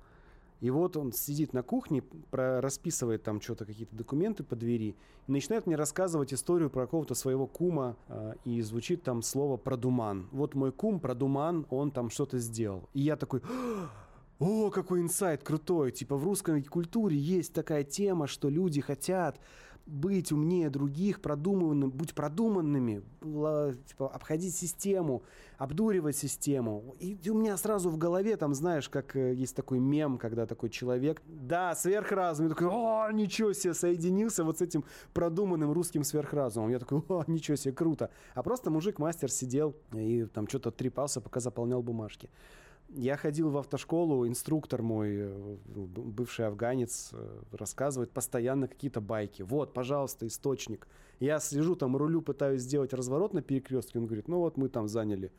[0.60, 5.32] И вот он сидит на кухне, про, расписывает там что-то, какие-то документы по двери, и
[5.32, 10.28] начинает мне рассказывать историю про какого-то своего кума, э, и звучит там слово «продуман».
[10.32, 12.88] Вот мой кум, продуман, он там что-то сделал.
[12.94, 13.42] И я такой...
[14.40, 15.90] О, какой инсайт крутой!
[15.90, 19.40] Типа в русской культуре есть такая тема, что люди хотят
[19.88, 25.22] быть умнее других, продуманным, быть продуманными, типа, обходить систему,
[25.56, 26.94] обдуривать систему.
[27.00, 30.68] И у меня сразу в голове, там, знаешь, как э, есть такой мем, когда такой
[30.68, 36.70] человек, да, сверхразум, я такой, о, ничего себе, соединился вот с этим продуманным русским сверхразумом.
[36.70, 38.10] Я такой, о, ничего себе, круто.
[38.34, 42.28] А просто мужик-мастер сидел и там что-то трепался, пока заполнял бумажки.
[42.88, 49.42] Я ходил в автошколу, инструктор мой, э, бывший афганец, э, рассказывает постоянно какие-то байки.
[49.42, 50.88] Вот, пожалуйста, источник.
[51.20, 53.98] Я слежу, там рулю, пытаюсь сделать разворот на перекрестке.
[53.98, 55.32] Он говорит, ну вот мы там заняли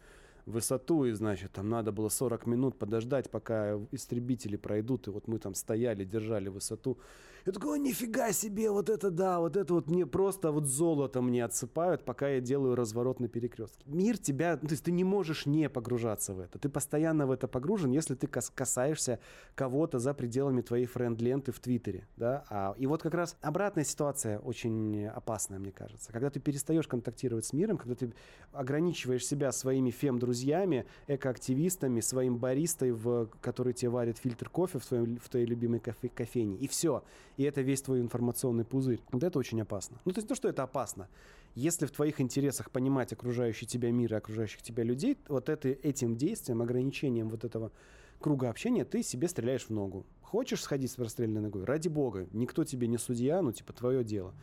[0.45, 5.39] высоту, и, значит, там надо было 40 минут подождать, пока истребители пройдут, и вот мы
[5.39, 6.97] там стояли, держали высоту.
[7.45, 11.43] Я такой, нифига себе, вот это да, вот это вот мне просто вот золото мне
[11.43, 13.83] отсыпают, пока я делаю разворот на перекрестке.
[13.85, 16.59] Мир тебя, ну, то есть ты не можешь не погружаться в это.
[16.59, 19.19] Ты постоянно в это погружен, если ты касаешься
[19.55, 22.45] кого-то за пределами твоей френд-ленты в Твиттере, да.
[22.49, 26.11] А, и вот как раз обратная ситуация очень опасная, мне кажется.
[26.11, 28.13] Когда ты перестаешь контактировать с миром, когда ты
[28.51, 35.17] ограничиваешь себя своими фем-друзьями, экоактивистами, своим баристой, в, который тебе варит фильтр кофе в, твоем,
[35.17, 37.03] в твоей любимой кофе, кофейне, и все
[37.39, 38.99] и это весь твой информационный пузырь.
[39.13, 39.97] Вот это очень опасно.
[40.03, 41.07] Ну, то есть, то, что это опасно.
[41.55, 46.17] Если в твоих интересах понимать окружающий тебя мир и окружающих тебя людей, вот это, этим
[46.17, 47.71] действием, ограничением вот этого
[48.19, 50.05] круга общения, ты себе стреляешь в ногу.
[50.21, 51.63] Хочешь сходить с простреленной ногой?
[51.63, 52.27] Ради бога.
[52.33, 54.33] Никто тебе не судья, ну, типа, твое дело.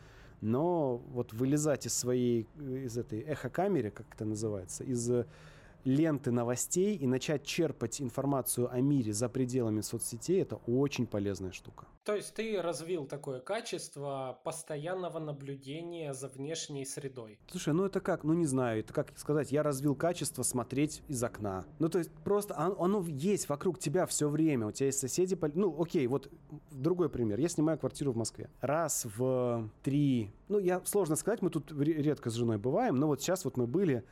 [0.40, 5.26] Но вот вылезать из своей, из этой эхокамеры, как это называется, из
[5.86, 11.86] ленты новостей и начать черпать информацию о мире за пределами соцсетей, это очень полезная штука.
[12.04, 17.38] То есть ты развил такое качество постоянного наблюдения за внешней средой.
[17.48, 18.22] Слушай, ну это как?
[18.24, 21.64] Ну не знаю, это как сказать, я развил качество смотреть из окна.
[21.78, 25.80] Ну то есть просто оно есть вокруг тебя все время, у тебя есть соседи, ну
[25.80, 26.30] окей, вот
[26.70, 27.38] другой пример.
[27.40, 28.50] Я снимаю квартиру в Москве.
[28.60, 33.20] Раз в три, ну я сложно сказать, мы тут редко с женой бываем, но вот
[33.20, 34.04] сейчас вот мы были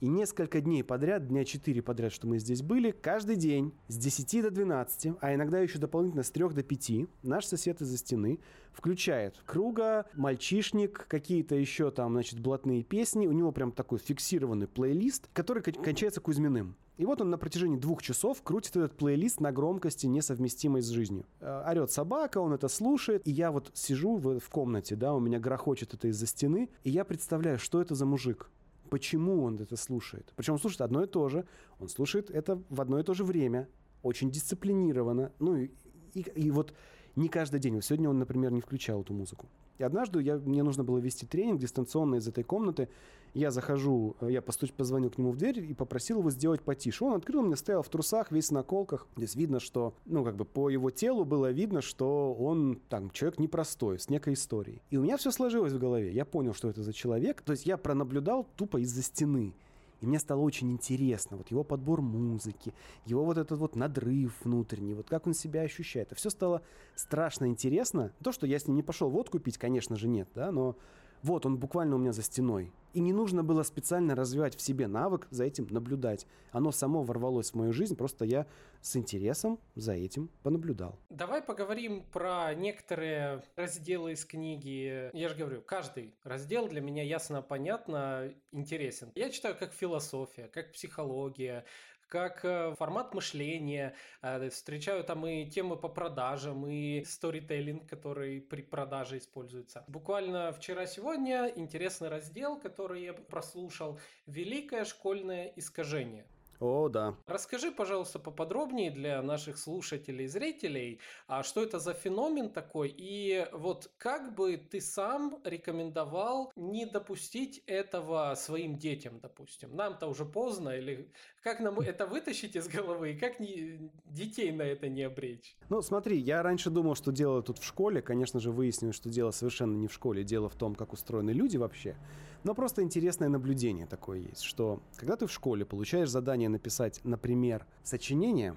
[0.00, 4.42] и несколько дней подряд, дня 4 подряд, что мы здесь были, каждый день с 10
[4.42, 6.90] до 12, а иногда еще дополнительно с 3 до 5,
[7.22, 8.38] наш сосед из-за стены
[8.72, 13.26] включает круга, мальчишник, какие-то еще там, значит, блатные песни.
[13.26, 16.76] У него прям такой фиксированный плейлист, который кончается Кузьминым.
[16.96, 21.26] И вот он на протяжении двух часов крутит этот плейлист на громкости, несовместимой с жизнью.
[21.40, 25.20] Э, орет собака, он это слушает, и я вот сижу в, в комнате, да, у
[25.20, 28.50] меня грохочет это из-за стены, и я представляю, что это за мужик
[28.88, 30.32] почему он это слушает.
[30.36, 31.46] Причем он слушает одно и то же,
[31.78, 33.68] он слушает это в одно и то же время,
[34.02, 35.32] очень дисциплинированно.
[35.38, 35.70] Ну и,
[36.14, 36.74] и, и вот
[37.16, 37.74] Не каждый день.
[37.74, 39.48] Вот сегодня он, например, не включал эту музыку.
[39.78, 42.88] И однажды я, мне нужно было вести тренинг дистанционно из этой комнаты.
[43.34, 47.04] Я захожу, я постуч, позвонил к нему в дверь и попросил его сделать потише.
[47.04, 49.06] Он открыл, мне стоял в трусах, весь на колках.
[49.16, 53.38] Здесь видно, что, ну, как бы по его телу было видно, что он, там, человек
[53.38, 54.82] непростой, с некой историей.
[54.90, 56.10] И у меня все сложилось в голове.
[56.12, 57.42] Я понял, что это за человек.
[57.42, 59.54] То есть я пронаблюдал тупо из-за стены.
[60.00, 62.72] И мне стало очень интересно, вот его подбор музыки,
[63.04, 66.08] его вот этот вот надрыв внутренний, вот как он себя ощущает.
[66.08, 66.62] Это все стало
[66.94, 68.12] страшно интересно.
[68.22, 70.76] То, что я с ним не пошел водку пить, конечно же, нет, да, но
[71.22, 72.72] вот он буквально у меня за стеной.
[72.94, 76.26] И не нужно было специально развивать в себе навык за этим наблюдать.
[76.52, 78.46] Оно само ворвалось в мою жизнь, просто я
[78.80, 80.98] с интересом за этим понаблюдал.
[81.10, 85.10] Давай поговорим про некоторые разделы из книги.
[85.12, 89.12] Я же говорю, каждый раздел для меня ясно, понятно, интересен.
[89.14, 91.64] Я читаю как философия, как психология,
[92.08, 93.94] как э, формат мышления.
[94.22, 99.84] Э, встречаю там и темы по продажам, и сторителлинг, который при продаже используется.
[99.88, 104.00] Буквально вчера-сегодня интересный раздел, который я прослушал.
[104.26, 106.26] Великое школьное искажение.
[106.60, 107.14] О, да.
[107.26, 113.46] Расскажи, пожалуйста, поподробнее для наших слушателей и зрителей, а что это за феномен такой, и
[113.52, 119.76] вот как бы ты сам рекомендовал не допустить этого своим детям, допустим.
[119.76, 124.62] Нам-то уже поздно, или как нам это вытащить из головы, и как не, детей на
[124.62, 125.56] это не обречь?
[125.68, 128.02] Ну, смотри, я раньше думал, что дело тут в школе.
[128.02, 130.24] Конечно же, выяснилось, что дело совершенно не в школе.
[130.24, 131.96] Дело в том, как устроены люди вообще.
[132.44, 137.66] Но просто интересное наблюдение такое есть, что когда ты в школе получаешь задание написать, например,
[137.82, 138.54] сочинение,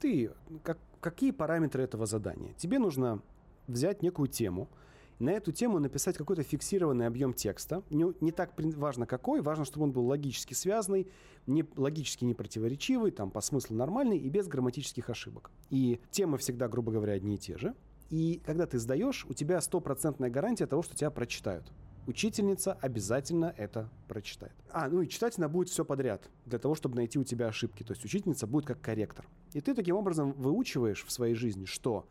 [0.00, 2.54] ты, как, какие параметры этого задания?
[2.54, 3.22] Тебе нужно
[3.66, 4.68] взять некую тему,
[5.22, 7.82] на эту тему написать какой-то фиксированный объем текста.
[7.90, 11.08] Не, не так важно какой, важно, чтобы он был логически связанный,
[11.46, 15.50] не, логически не противоречивый, там, по смыслу нормальный и без грамматических ошибок.
[15.70, 17.74] И темы всегда, грубо говоря, одни и те же.
[18.10, 21.72] И когда ты сдаешь, у тебя стопроцентная гарантия того, что тебя прочитают
[22.06, 24.52] учительница обязательно это прочитает.
[24.70, 27.82] А, ну и читать она будет все подряд, для того, чтобы найти у тебя ошибки.
[27.82, 29.26] То есть учительница будет как корректор.
[29.52, 32.06] И ты таким образом выучиваешь в своей жизни, что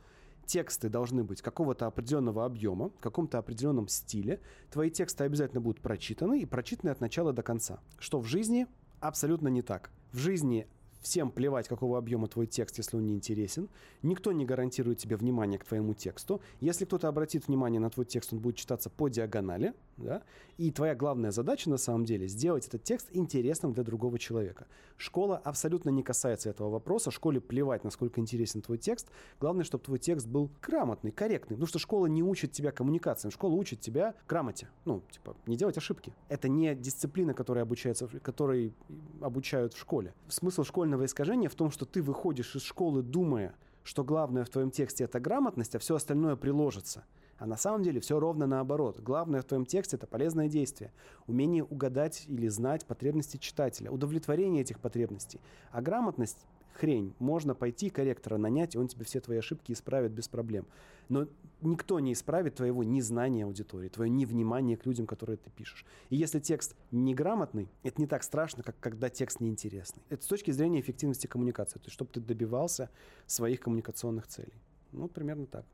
[0.45, 4.39] тексты должны быть какого-то определенного объема, в каком-то определенном стиле.
[4.71, 7.79] Твои тексты обязательно будут прочитаны и прочитаны от начала до конца.
[7.99, 8.67] Что в жизни
[8.99, 9.91] абсолютно не так.
[10.11, 10.67] В жизни
[11.01, 13.69] Всем плевать, какого объема твой текст, если он не интересен.
[14.03, 16.41] Никто не гарантирует тебе внимание к твоему тексту.
[16.59, 19.73] Если кто-то обратит внимание на твой текст, он будет читаться по диагонали.
[20.01, 20.23] Да?
[20.57, 24.67] И твоя главная задача на самом деле сделать этот текст интересным для другого человека.
[24.97, 27.09] Школа абсолютно не касается этого вопроса.
[27.09, 29.07] Школе плевать, насколько интересен твой текст.
[29.39, 31.55] Главное, чтобы твой текст был грамотный, корректный.
[31.55, 33.31] Потому что школа не учит тебя коммуникациям.
[33.31, 34.67] Школа учит тебя грамоте.
[34.85, 36.13] Ну, типа, не делать ошибки.
[36.29, 38.73] Это не дисциплина, которая обучается, которой
[39.21, 40.13] обучают в школе.
[40.27, 44.71] Смысл интеллектуального искажения в том, что ты выходишь из школы, думая, что главное в твоем
[44.71, 47.03] тексте это грамотность, а все остальное приложится.
[47.41, 48.99] А на самом деле все ровно наоборот.
[48.99, 50.91] Главное в твоем тексте это полезное действие,
[51.25, 55.41] умение угадать или знать потребности читателя, удовлетворение этих потребностей.
[55.71, 57.15] А грамотность хрень.
[57.17, 60.67] Можно пойти корректора нанять, и он тебе все твои ошибки исправит без проблем.
[61.09, 61.27] Но
[61.61, 65.83] никто не исправит твоего незнания аудитории, твое невнимание к людям, которые ты пишешь.
[66.11, 70.03] И если текст неграмотный, это не так страшно, как когда текст неинтересный.
[70.09, 72.91] Это с точки зрения эффективности коммуникации, то есть чтобы ты добивался
[73.25, 74.53] своих коммуникационных целей.
[74.91, 75.65] Ну, примерно так.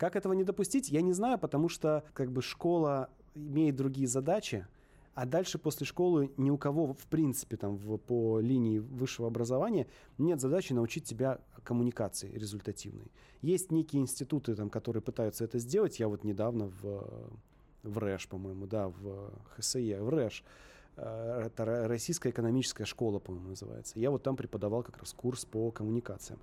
[0.00, 4.66] Как этого не допустить, я не знаю, потому что как бы школа имеет другие задачи,
[5.12, 9.86] а дальше после школы ни у кого, в принципе, там в, по линии высшего образования
[10.16, 13.12] нет задачи научить тебя коммуникации результативной.
[13.42, 16.00] Есть некие институты, там, которые пытаются это сделать.
[16.00, 17.30] Я вот недавно в,
[17.82, 20.44] в РЭШ, по-моему, да, в ХСЕ, в РЭШ,
[20.96, 23.98] э, это Российская экономическая школа, по-моему, называется.
[23.98, 26.40] Я вот там преподавал как раз курс по коммуникациям.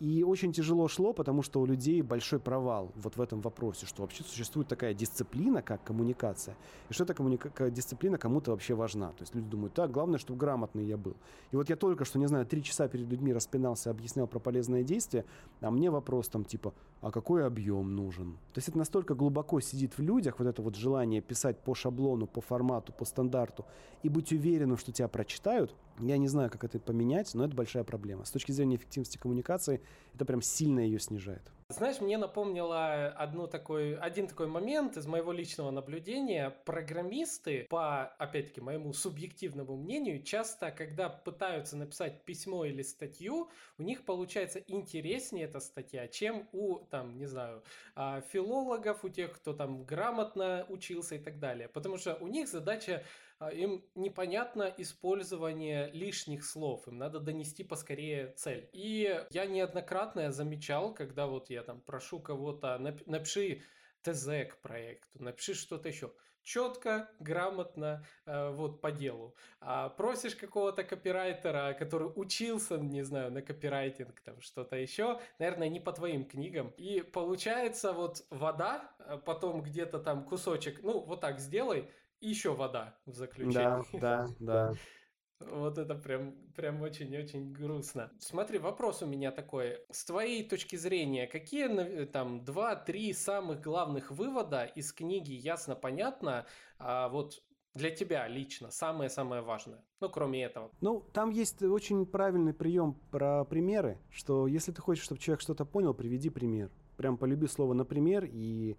[0.00, 4.02] И очень тяжело шло, потому что у людей большой провал вот в этом вопросе, что
[4.02, 6.56] вообще существует такая дисциплина, как коммуникация,
[6.88, 7.70] и что эта коммуника...
[7.70, 9.08] дисциплина кому-то вообще важна.
[9.08, 11.16] То есть люди думают, так, главное, чтобы грамотный я был.
[11.50, 14.84] И вот я только что, не знаю, три часа перед людьми распинался, объяснял про полезное
[14.84, 15.24] действие,
[15.60, 18.34] а мне вопрос там типа, а какой объем нужен?
[18.52, 22.28] То есть это настолько глубоко сидит в людях, вот это вот желание писать по шаблону,
[22.28, 23.64] по формату, по стандарту,
[24.04, 27.84] и быть уверенным, что тебя прочитают, я не знаю, как это поменять, но это большая
[27.84, 28.24] проблема.
[28.24, 29.80] С точки зрения эффективности коммуникации,
[30.14, 31.42] это прям сильно ее снижает.
[31.70, 36.56] Знаешь, мне напомнило одну такой, один такой момент из моего личного наблюдения.
[36.64, 44.06] Программисты, по, опять-таки, моему субъективному мнению, часто, когда пытаются написать письмо или статью, у них
[44.06, 47.62] получается интереснее эта статья, чем у, там, не знаю,
[47.94, 51.68] а, филологов, у тех, кто там грамотно учился и так далее.
[51.68, 53.04] Потому что у них задача
[53.52, 58.68] им непонятно использование лишних слов, им надо донести поскорее цель.
[58.72, 63.62] И я неоднократно замечал, когда вот я там прошу кого-то, напиши
[64.02, 66.12] ТЗ к проекту, напиши что-то еще
[66.48, 69.34] четко, грамотно, э, вот по делу.
[69.60, 75.78] А просишь какого-то копирайтера, который учился, не знаю, на копирайтинг, там что-то еще, наверное, не
[75.78, 76.72] по твоим книгам.
[76.78, 82.54] И получается вот вода, а потом где-то там кусочек, ну вот так сделай, и еще
[82.54, 83.54] вода в заключении.
[83.54, 84.74] Да, да, да.
[85.40, 88.10] Вот это прям, прям очень-очень грустно.
[88.18, 89.78] Смотри, вопрос у меня такой.
[89.90, 96.44] С твоей точки зрения, какие там два-три самых главных вывода из книги «Ясно, понятно»
[96.80, 97.40] а вот
[97.74, 99.84] для тебя лично самое-самое важное?
[100.00, 100.72] Ну, кроме этого.
[100.80, 105.64] Ну, там есть очень правильный прием про примеры, что если ты хочешь, чтобы человек что-то
[105.64, 106.72] понял, приведи пример.
[106.96, 108.76] Прям полюби слово «например» и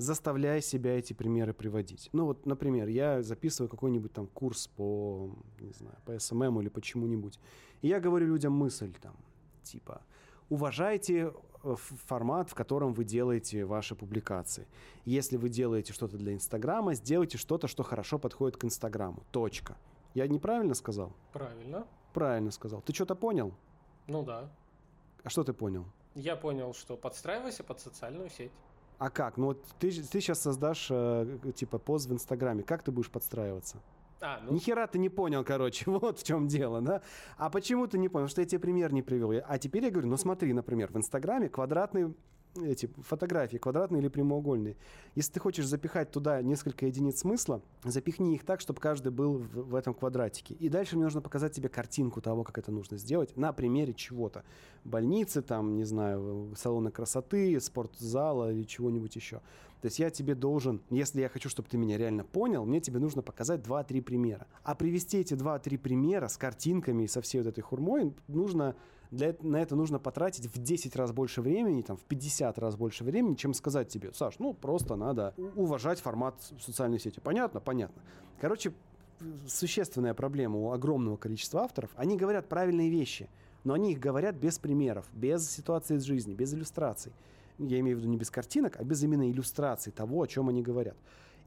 [0.00, 2.08] заставляя себя эти примеры приводить.
[2.12, 6.80] Ну вот, например, я записываю какой-нибудь там курс по, не знаю, по SMM или по
[6.80, 7.38] чему-нибудь,
[7.82, 9.14] и я говорю людям мысль там,
[9.62, 10.00] типа,
[10.48, 11.76] уважайте э,
[12.06, 14.66] формат, в котором вы делаете ваши публикации.
[15.04, 19.22] Если вы делаете что-то для Инстаграма, сделайте что-то, что хорошо подходит к Инстаграму.
[19.30, 19.76] Точка.
[20.14, 21.12] Я неправильно сказал?
[21.32, 21.86] Правильно.
[22.14, 22.80] Правильно сказал.
[22.80, 23.52] Ты что-то понял?
[24.06, 24.50] Ну да.
[25.22, 25.84] А что ты понял?
[26.14, 28.50] Я понял, что подстраивайся под социальную сеть.
[29.00, 29.38] А как?
[29.38, 32.62] Ну вот ты, ты сейчас создашь э, типа пост в Инстаграме.
[32.62, 33.78] Как ты будешь подстраиваться?
[34.20, 34.52] А, ну...
[34.52, 37.00] Ни хера ты не понял, короче, вот в чем дело, да?
[37.38, 38.28] А почему ты не понял?
[38.28, 39.32] Что я тебе пример не привел.
[39.48, 42.14] А теперь я говорю, ну смотри, например, в Инстаграме квадратный
[42.56, 44.76] эти фотографии, квадратные или прямоугольные.
[45.14, 49.70] Если ты хочешь запихать туда несколько единиц смысла, запихни их так, чтобы каждый был в,
[49.70, 50.54] в этом квадратике.
[50.54, 54.44] И дальше мне нужно показать тебе картинку того, как это нужно сделать на примере чего-то.
[54.84, 59.40] Больницы, там, не знаю, салона красоты, спортзала или чего-нибудь еще.
[59.80, 62.98] То есть я тебе должен, если я хочу, чтобы ты меня реально понял, мне тебе
[62.98, 64.46] нужно показать 2-3 примера.
[64.62, 68.76] А привести эти 2-3 примера с картинками и со всей вот этой хурмой нужно
[69.10, 73.04] для, на это нужно потратить в 10 раз больше времени, там, в 50 раз больше
[73.04, 77.20] времени, чем сказать тебе, Саш, ну, просто надо уважать формат социальной сети.
[77.20, 77.60] Понятно?
[77.60, 78.02] Понятно.
[78.40, 78.72] Короче,
[79.46, 81.90] существенная проблема у огромного количества авторов.
[81.96, 83.28] Они говорят правильные вещи,
[83.64, 87.12] но они их говорят без примеров, без ситуации из жизни, без иллюстраций.
[87.58, 90.62] Я имею в виду не без картинок, а без именно иллюстраций того, о чем они
[90.62, 90.96] говорят.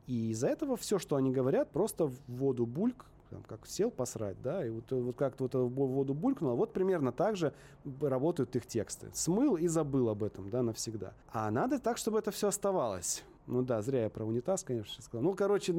[0.05, 4.41] И из-за этого все, что они говорят, просто в воду бульк, там, как сел посрать,
[4.41, 7.53] да, и вот, вот как-то вот в воду булькнуло, вот примерно так же
[7.99, 9.09] работают их тексты.
[9.13, 11.13] Смыл и забыл об этом, да, навсегда.
[11.31, 13.23] А надо так, чтобы это все оставалось.
[13.45, 15.23] Ну да, зря я про унитаз, конечно, сказал.
[15.23, 15.75] Ну, короче,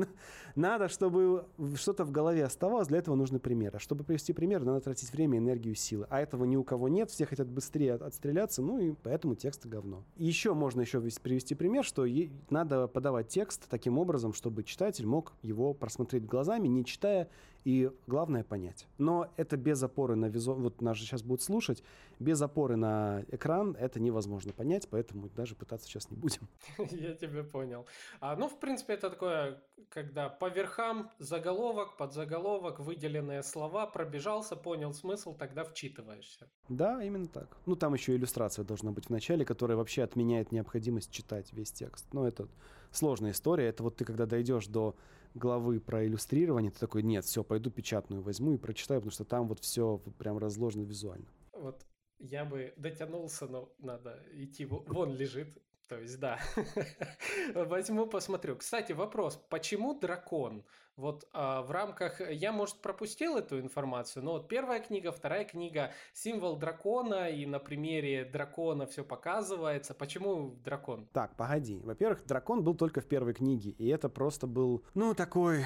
[0.54, 1.46] надо, чтобы
[1.76, 3.78] что-то в голове оставалось, для этого нужны примеры.
[3.78, 6.06] Чтобы привести пример, надо тратить время, энергию, силы.
[6.10, 10.04] А этого ни у кого нет, все хотят быстрее отстреляться, ну и поэтому тексты говно.
[10.16, 12.06] Еще можно еще привести пример, что
[12.50, 17.28] надо подавать текст таким образом, чтобы читатель мог его просмотреть глазами, не читая
[17.64, 18.86] и главное понять.
[18.98, 21.82] Но это без опоры на визуал, вот нас же сейчас будут слушать,
[22.18, 26.48] без опоры на экран это невозможно понять, поэтому даже пытаться сейчас не будем.
[26.90, 27.86] Я тебя понял.
[28.20, 34.92] А, ну, в принципе, это такое, когда по верхам заголовок, подзаголовок, выделенные слова, пробежался, понял
[34.92, 36.48] смысл, тогда вчитываешься.
[36.68, 37.56] Да, именно так.
[37.66, 42.12] Ну, там еще иллюстрация должна быть в начале, которая вообще отменяет необходимость читать весь текст.
[42.12, 42.48] Но это
[42.90, 43.68] сложная история.
[43.68, 44.94] Это вот ты когда дойдешь до
[45.34, 49.48] главы про иллюстрирование, ты такой, нет, все, пойду печатную возьму и прочитаю, потому что там
[49.48, 51.26] вот все прям разложено визуально.
[51.52, 51.84] Вот
[52.18, 55.58] я бы дотянулся, но надо идти, вон лежит,
[55.88, 56.38] то есть, да.
[57.54, 58.56] Возьму, посмотрю.
[58.56, 59.40] Кстати, вопрос.
[59.48, 60.64] Почему дракон?
[60.96, 62.20] Вот а, в рамках...
[62.30, 67.58] Я, может, пропустил эту информацию, но вот первая книга, вторая книга, символ дракона, и на
[67.58, 69.92] примере дракона все показывается.
[69.94, 71.08] Почему дракон?
[71.12, 71.80] Так, погоди.
[71.82, 75.64] Во-первых, дракон был только в первой книге, и это просто был, ну, такой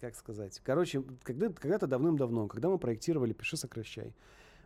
[0.00, 0.60] как сказать.
[0.62, 4.14] Короче, когда, когда-то давным-давно, когда мы проектировали «Пиши, сокращай»,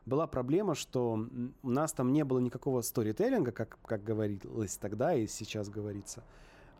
[0.08, 1.26] была проблема, что
[1.62, 6.24] у нас там не было никакого сторителлинга, как, как говорилось тогда и сейчас говорится.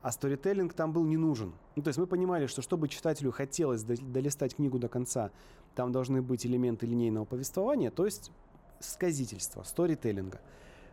[0.01, 1.53] А сторителлинг там был не нужен.
[1.77, 5.31] Ну, то есть мы понимали, что чтобы читателю хотелось долистать книгу до конца,
[5.75, 8.33] там должны быть элементы линейного повествования, то есть
[8.81, 10.41] сказительства, сторителлинга.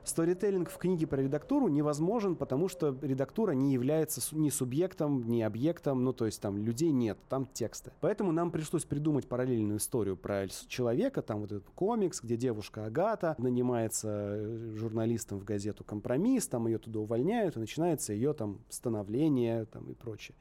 [0.06, 6.04] Сторителлинг в книге про редактуру невозможен, потому что редактура не является ни субъектом, ни объектом,
[6.04, 7.92] ну то есть там людей нет, там тексты.
[8.02, 13.36] Поэтому нам пришлось придумать параллельную историю про человека, там вот этот комикс, где девушка Агата
[13.38, 19.66] нанимается э, журналистом в газету «Компромисс», там ее туда увольняют, и начинается ее там становление
[19.66, 20.36] там, и прочее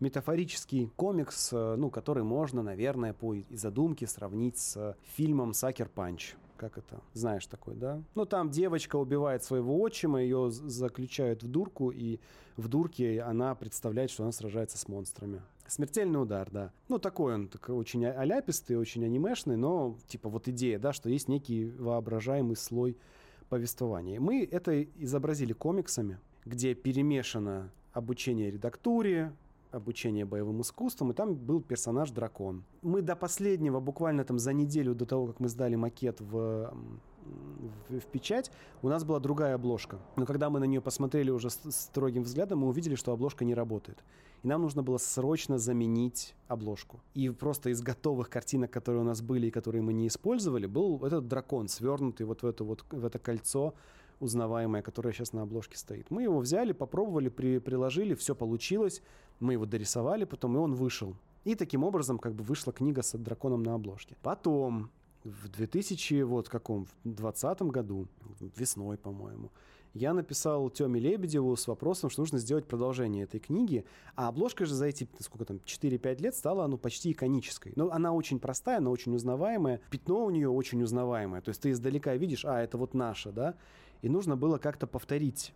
[0.00, 6.34] метафорический комикс, э, ну, который можно, наверное, по задумке сравнить с фильмом «Сакер Панч».
[6.58, 8.02] Как это, знаешь такой, да?
[8.14, 12.18] Ну, там девочка убивает своего отчима, ее заключают в дурку, и
[12.56, 15.40] в дурке она представляет, что она сражается с монстрами.
[15.66, 16.72] Смертельный удар, да.
[16.88, 21.28] Ну, такой он такой очень аляпистый, очень анимешный, но, типа, вот идея, да, что есть
[21.28, 22.96] некий воображаемый слой
[23.48, 24.20] повествования.
[24.20, 29.32] Мы это изобразили комиксами, где перемешано обучение редактуре,
[29.70, 32.64] обучение боевым искусствам, и там был персонаж дракон.
[32.82, 36.72] Мы до последнего, буквально там за неделю до того, как мы сдали макет в,
[37.88, 38.50] в, в печать,
[38.82, 39.98] у нас была другая обложка.
[40.16, 43.54] Но когда мы на нее посмотрели уже с строгим взглядом, мы увидели, что обложка не
[43.54, 44.02] работает.
[44.42, 47.00] И нам нужно было срочно заменить обложку.
[47.14, 51.04] И просто из готовых картинок, которые у нас были и которые мы не использовали, был
[51.04, 53.74] этот дракон, свернутый вот в это, вот, в это кольцо
[54.20, 56.10] узнаваемое, которое сейчас на обложке стоит.
[56.10, 59.02] Мы его взяли, попробовали, при, приложили, все получилось.
[59.40, 61.16] Мы его дорисовали потом, и он вышел.
[61.44, 64.16] И таким образом как бы вышла книга с драконом на обложке.
[64.22, 64.90] Потом,
[65.24, 68.08] в 2000, вот каком, в 20 году,
[68.40, 69.50] весной, по-моему,
[69.94, 74.74] я написал Тёме Лебедеву с вопросом, что нужно сделать продолжение этой книги, а обложка же
[74.74, 77.72] за эти, сколько там, 4-5 лет стала, ну, почти иконической.
[77.76, 81.70] Но она очень простая, она очень узнаваемая, пятно у нее очень узнаваемое, то есть ты
[81.70, 83.54] издалека видишь, а, это вот наша, да,
[84.02, 85.52] и нужно было как-то повторить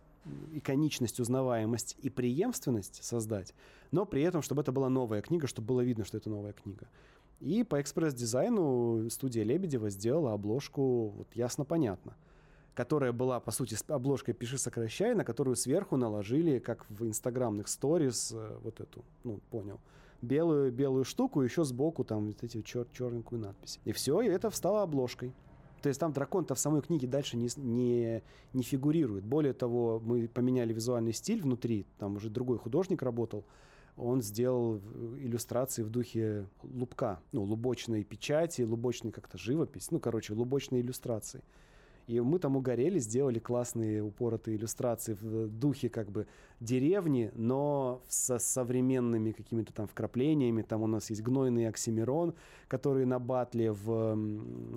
[0.53, 3.53] иконичность, узнаваемость и преемственность создать,
[3.91, 6.87] но при этом, чтобы это была новая книга, чтобы было видно, что это новая книга.
[7.39, 12.15] И по экспресс-дизайну студия Лебедева сделала обложку вот ясно-понятно
[12.73, 18.31] которая была, по сути, обложкой «Пиши, сокращай», на которую сверху наложили, как в инстаграмных сторис,
[18.33, 19.79] э, вот эту, ну, понял,
[20.21, 23.79] белую, белую штуку, еще сбоку там вот эти чер черненькую надпись.
[23.85, 25.33] И все, и это встало обложкой.
[25.83, 28.23] То есть там дракон-то в самой книге дальше не, не,
[28.53, 29.25] не фигурирует.
[29.25, 33.43] Более того, мы поменяли визуальный стиль внутри, там уже другой художник работал,
[33.97, 34.77] он сделал
[35.19, 41.43] иллюстрации в духе лубка, ну, лубочной печати, лубочной как-то живопись, ну, короче, лубочные иллюстрации.
[42.07, 46.27] И мы там угорели, сделали классные упоротые иллюстрации в духе как бы
[46.59, 50.61] деревни, но со современными какими-то там вкраплениями.
[50.63, 52.33] Там у нас есть гнойный оксимирон,
[52.67, 54.17] который на батле в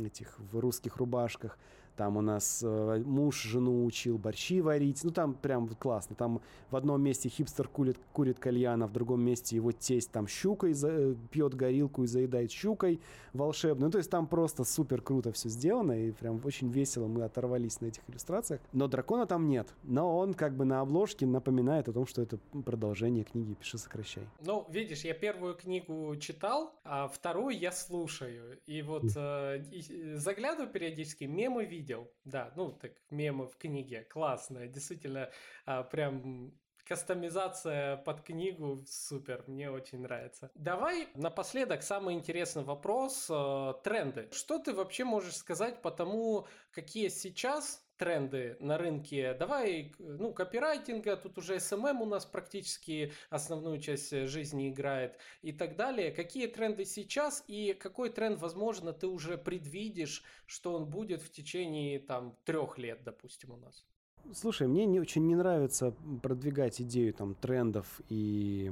[0.05, 1.59] этих в русских рубашках.
[1.97, 5.03] Там у нас э, муж жену учил борщи варить.
[5.03, 6.15] Ну, там прям классно.
[6.15, 10.29] Там в одном месте хипстер курит, курит кальян, а в другом месте его тесть там
[10.29, 13.01] щукой за, э, пьет горилку и заедает щукой
[13.33, 13.87] волшебную.
[13.87, 15.93] Ну, то есть там просто супер круто все сделано.
[15.93, 18.61] И прям очень весело мы оторвались на этих иллюстрациях.
[18.73, 19.69] Но дракона там нет.
[19.83, 24.25] Но он как бы на обложке напоминает о том, что это продолжение книги «Пиши, сокращай».
[24.45, 28.59] Ну, видишь, я первую книгу читал, а вторую я слушаю.
[28.67, 34.05] И вот э, э заглядываю периодически, мемы видео видел, да, ну, так, мемы в книге,
[34.05, 35.31] классная, действительно,
[35.67, 36.53] а, прям
[36.85, 40.51] кастомизация под книгу супер, мне очень нравится.
[40.55, 44.29] Давай напоследок самый интересный вопрос э, тренды.
[44.33, 49.35] Что ты вообще можешь сказать по тому, какие сейчас тренды на рынке.
[49.35, 55.77] Давай, ну, копирайтинга, тут уже SMM у нас практически основную часть жизни играет и так
[55.77, 56.11] далее.
[56.11, 61.99] Какие тренды сейчас и какой тренд, возможно, ты уже предвидишь, что он будет в течение
[61.99, 63.87] там трех лет, допустим, у нас?
[64.33, 68.71] Слушай, мне не очень не нравится продвигать идею там трендов и...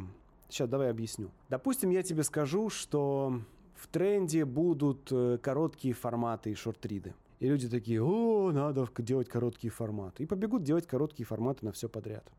[0.49, 1.31] Сейчас давай объясню.
[1.49, 3.41] Допустим, я тебе скажу, что
[3.75, 7.15] в тренде будут э, короткие форматы и шортриды.
[7.41, 10.23] И люди такие, о, надо делать короткие форматы.
[10.23, 12.31] И побегут делать короткие форматы на все подряд.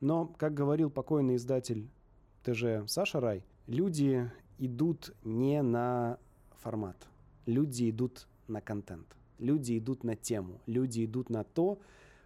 [0.00, 1.90] Но, как говорил покойный издатель
[2.42, 6.18] ТЖ Саша Рай, люди идут не на
[6.62, 6.96] формат.
[7.46, 9.06] Люди идут на контент.
[9.38, 10.60] Люди идут на тему.
[10.66, 11.78] Люди идут на то,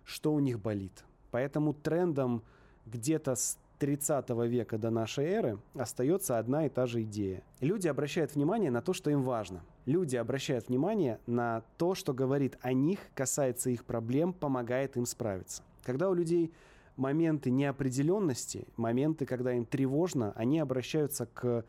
[0.05, 1.05] что у них болит.
[1.31, 2.43] Поэтому трендом
[2.87, 7.43] где-то с 30 века до нашей эры остается одна и та же идея.
[7.61, 12.57] Люди обращают внимание на то, что им важно– люди обращают внимание на то, что говорит
[12.63, 15.63] о них, касается их проблем, помогает им справиться.
[15.83, 16.53] Когда у людей
[16.97, 21.65] моменты неопределенности, моменты, когда им тревожно, они обращаются к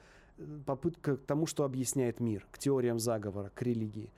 [0.66, 4.12] попытке к тому, что объясняет мир, к теориям заговора, к религии,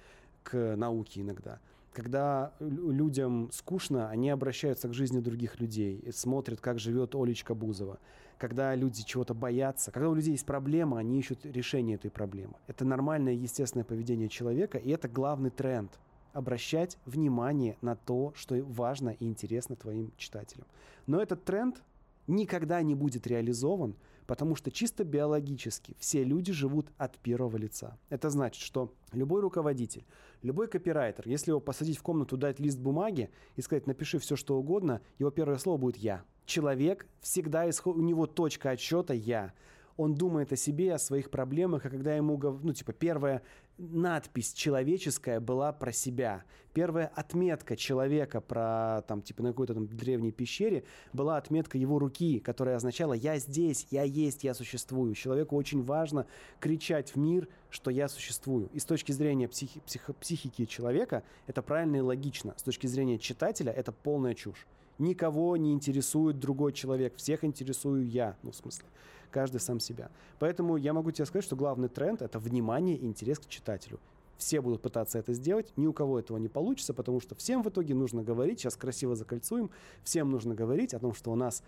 [0.44, 1.60] к науке иногда.
[1.98, 7.98] Когда людям скучно, они обращаются к жизни других людей, смотрят, как живет Олечка Бузова
[8.38, 12.54] когда люди чего-то боятся, когда у людей есть проблема, они ищут решение этой проблемы.
[12.68, 16.00] Это нормальное, естественное поведение человека, и это главный тренд
[16.34, 20.68] обращать внимание на то, что важно и интересно твоим читателям.
[21.08, 21.82] Но этот тренд
[22.28, 23.96] никогда не будет реализован,
[24.28, 27.98] потому что чисто биологически все люди живут от первого лица.
[28.10, 30.06] Это значит, что любой руководитель,
[30.44, 34.58] любой копирайтер, если его посадить в комнату, дать лист бумаги и сказать «напиши все, что
[34.58, 37.96] угодно», его первое слово будет «я» человек всегда исход...
[37.96, 39.54] у него точка отсчета я.
[39.98, 43.42] Он думает о себе, о своих проблемах, а когда ему, ну, типа, первое,
[43.78, 46.44] надпись человеческая была про себя.
[46.74, 52.40] Первая отметка человека про, там, типа, на какой-то там древней пещере была отметка его руки,
[52.40, 55.16] которая означала «я здесь, я есть, я существую».
[55.16, 56.28] Человеку очень важно
[56.60, 58.70] кричать в мир, что я существую.
[58.74, 62.54] И с точки зрения психи психо психики человека это правильно и логично.
[62.58, 64.68] С точки зрения читателя это полная чушь.
[65.00, 68.36] Никого не интересует другой человек, всех интересую я.
[68.42, 68.88] Ну, в смысле,
[69.32, 70.10] каждый сам себя.
[70.40, 74.00] Поэтому я могу тебе сказать, что главный тренд— это внимание и интерес к читателю.
[74.38, 77.70] Все будут пытаться это сделать, ни у кого этого не получится, потому что всем в
[77.70, 79.72] итоге нужно говорить, сейчас красиво закольцуем,
[80.04, 81.64] всем нужно говорить о том, что у нас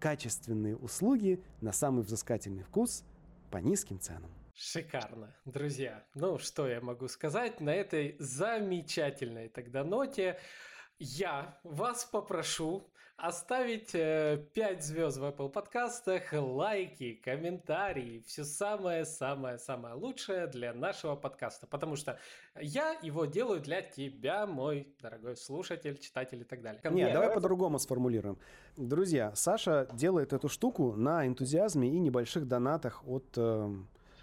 [0.00, 3.04] качественные услуги на самый взыскательный вкус
[3.50, 4.30] по низким ценам.
[4.54, 6.02] Шикарно, друзья.
[6.14, 10.38] Ну, что я могу сказать на этой замечательной тогда ноте?
[10.98, 20.46] Я вас попрошу оставить э, 5 звезд в Apple подкастах, лайки, комментарии, все самое-самое-самое лучшее
[20.46, 22.18] для нашего подкаста, потому что
[22.60, 26.80] я его делаю для тебя, мой дорогой слушатель, читатель и так далее.
[26.90, 28.38] Нет, давай по-другому сформулируем.
[28.76, 33.74] Друзья, Саша делает эту штуку на энтузиазме и небольших донатах от э,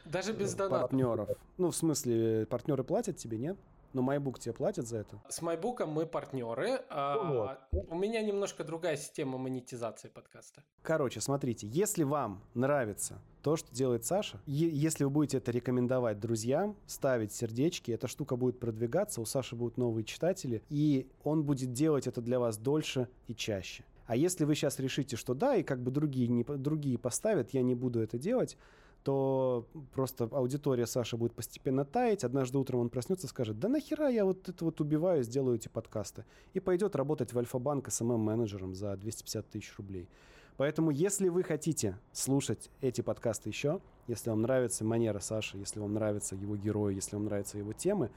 [0.05, 0.81] Даже без донатов.
[0.91, 1.29] партнеров.
[1.57, 3.57] Ну, в смысле, партнеры платят тебе, нет?
[3.93, 5.21] Но MyBook тебе платят за это?
[5.29, 6.81] С MyBook мы партнеры.
[6.89, 10.63] А у меня немножко другая система монетизации подкаста.
[10.81, 16.75] Короче, смотрите, если вам нравится то, что делает Саша, если вы будете это рекомендовать друзьям,
[16.87, 22.07] ставить сердечки, эта штука будет продвигаться, у Саши будут новые читатели, и он будет делать
[22.07, 23.83] это для вас дольше и чаще.
[24.05, 27.61] А если вы сейчас решите, что да, и как бы другие, не, другие поставят, я
[27.61, 28.57] не буду это делать,
[29.03, 32.23] то просто аудитория Саши будет постепенно таять.
[32.23, 35.67] Однажды утром он проснется и скажет, да нахера я вот это вот убиваю, сделаю эти
[35.67, 36.25] подкасты.
[36.53, 40.07] И пойдет работать в Альфа-банк СММ-менеджером за 250 тысяч рублей.
[40.55, 45.93] Поэтому, если вы хотите слушать эти подкасты еще, если вам нравится манера Саши, если вам
[45.93, 48.11] нравятся его герои, если вам нравятся его темы,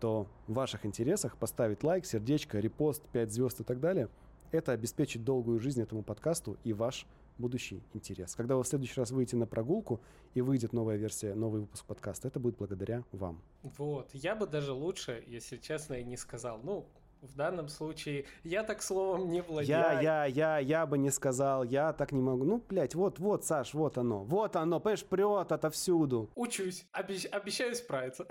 [0.00, 4.08] то в ваших интересах поставить лайк, сердечко, репост, 5 звезд и так далее.
[4.50, 7.06] Это обеспечит долгую жизнь этому подкасту и ваш
[7.38, 8.34] будущий интерес.
[8.34, 10.00] Когда вы в следующий раз выйдете на прогулку
[10.34, 13.42] и выйдет новая версия, новый выпуск подкаста, это будет благодаря вам.
[13.62, 14.10] Вот.
[14.12, 16.60] Я бы даже лучше, если честно, и не сказал.
[16.62, 16.86] Ну,
[17.22, 19.78] в данном случае я так словом не владею.
[19.78, 22.44] Я, я, я, я бы не сказал, я так не могу.
[22.44, 24.24] Ну, блядь, вот, вот, Саш, вот оно.
[24.24, 26.30] Вот оно, понимаешь, прет отовсюду.
[26.34, 28.26] Учусь, Обещ, обещаю справиться.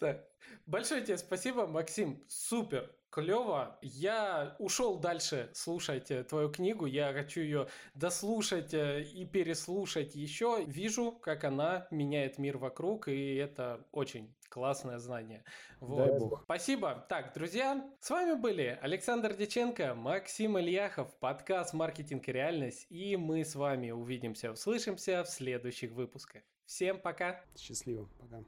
[0.66, 3.78] Большое тебе спасибо, Максим, супер клево.
[3.82, 6.86] Я ушел дальше слушать э, твою книгу.
[6.86, 10.64] Я хочу ее дослушать э, и переслушать еще.
[10.66, 15.44] Вижу, как она меняет мир вокруг, и это очень классное знание.
[15.80, 16.06] Вот.
[16.06, 16.42] Дай бог.
[16.44, 17.06] Спасибо.
[17.08, 23.44] Так, друзья, с вами были Александр Деченко, Максим Ильяхов, подкаст «Маркетинг и реальность», и мы
[23.44, 26.42] с вами увидимся, услышимся в следующих выпусках.
[26.64, 27.44] Всем пока.
[27.56, 28.08] Счастливо.
[28.18, 28.42] Пока.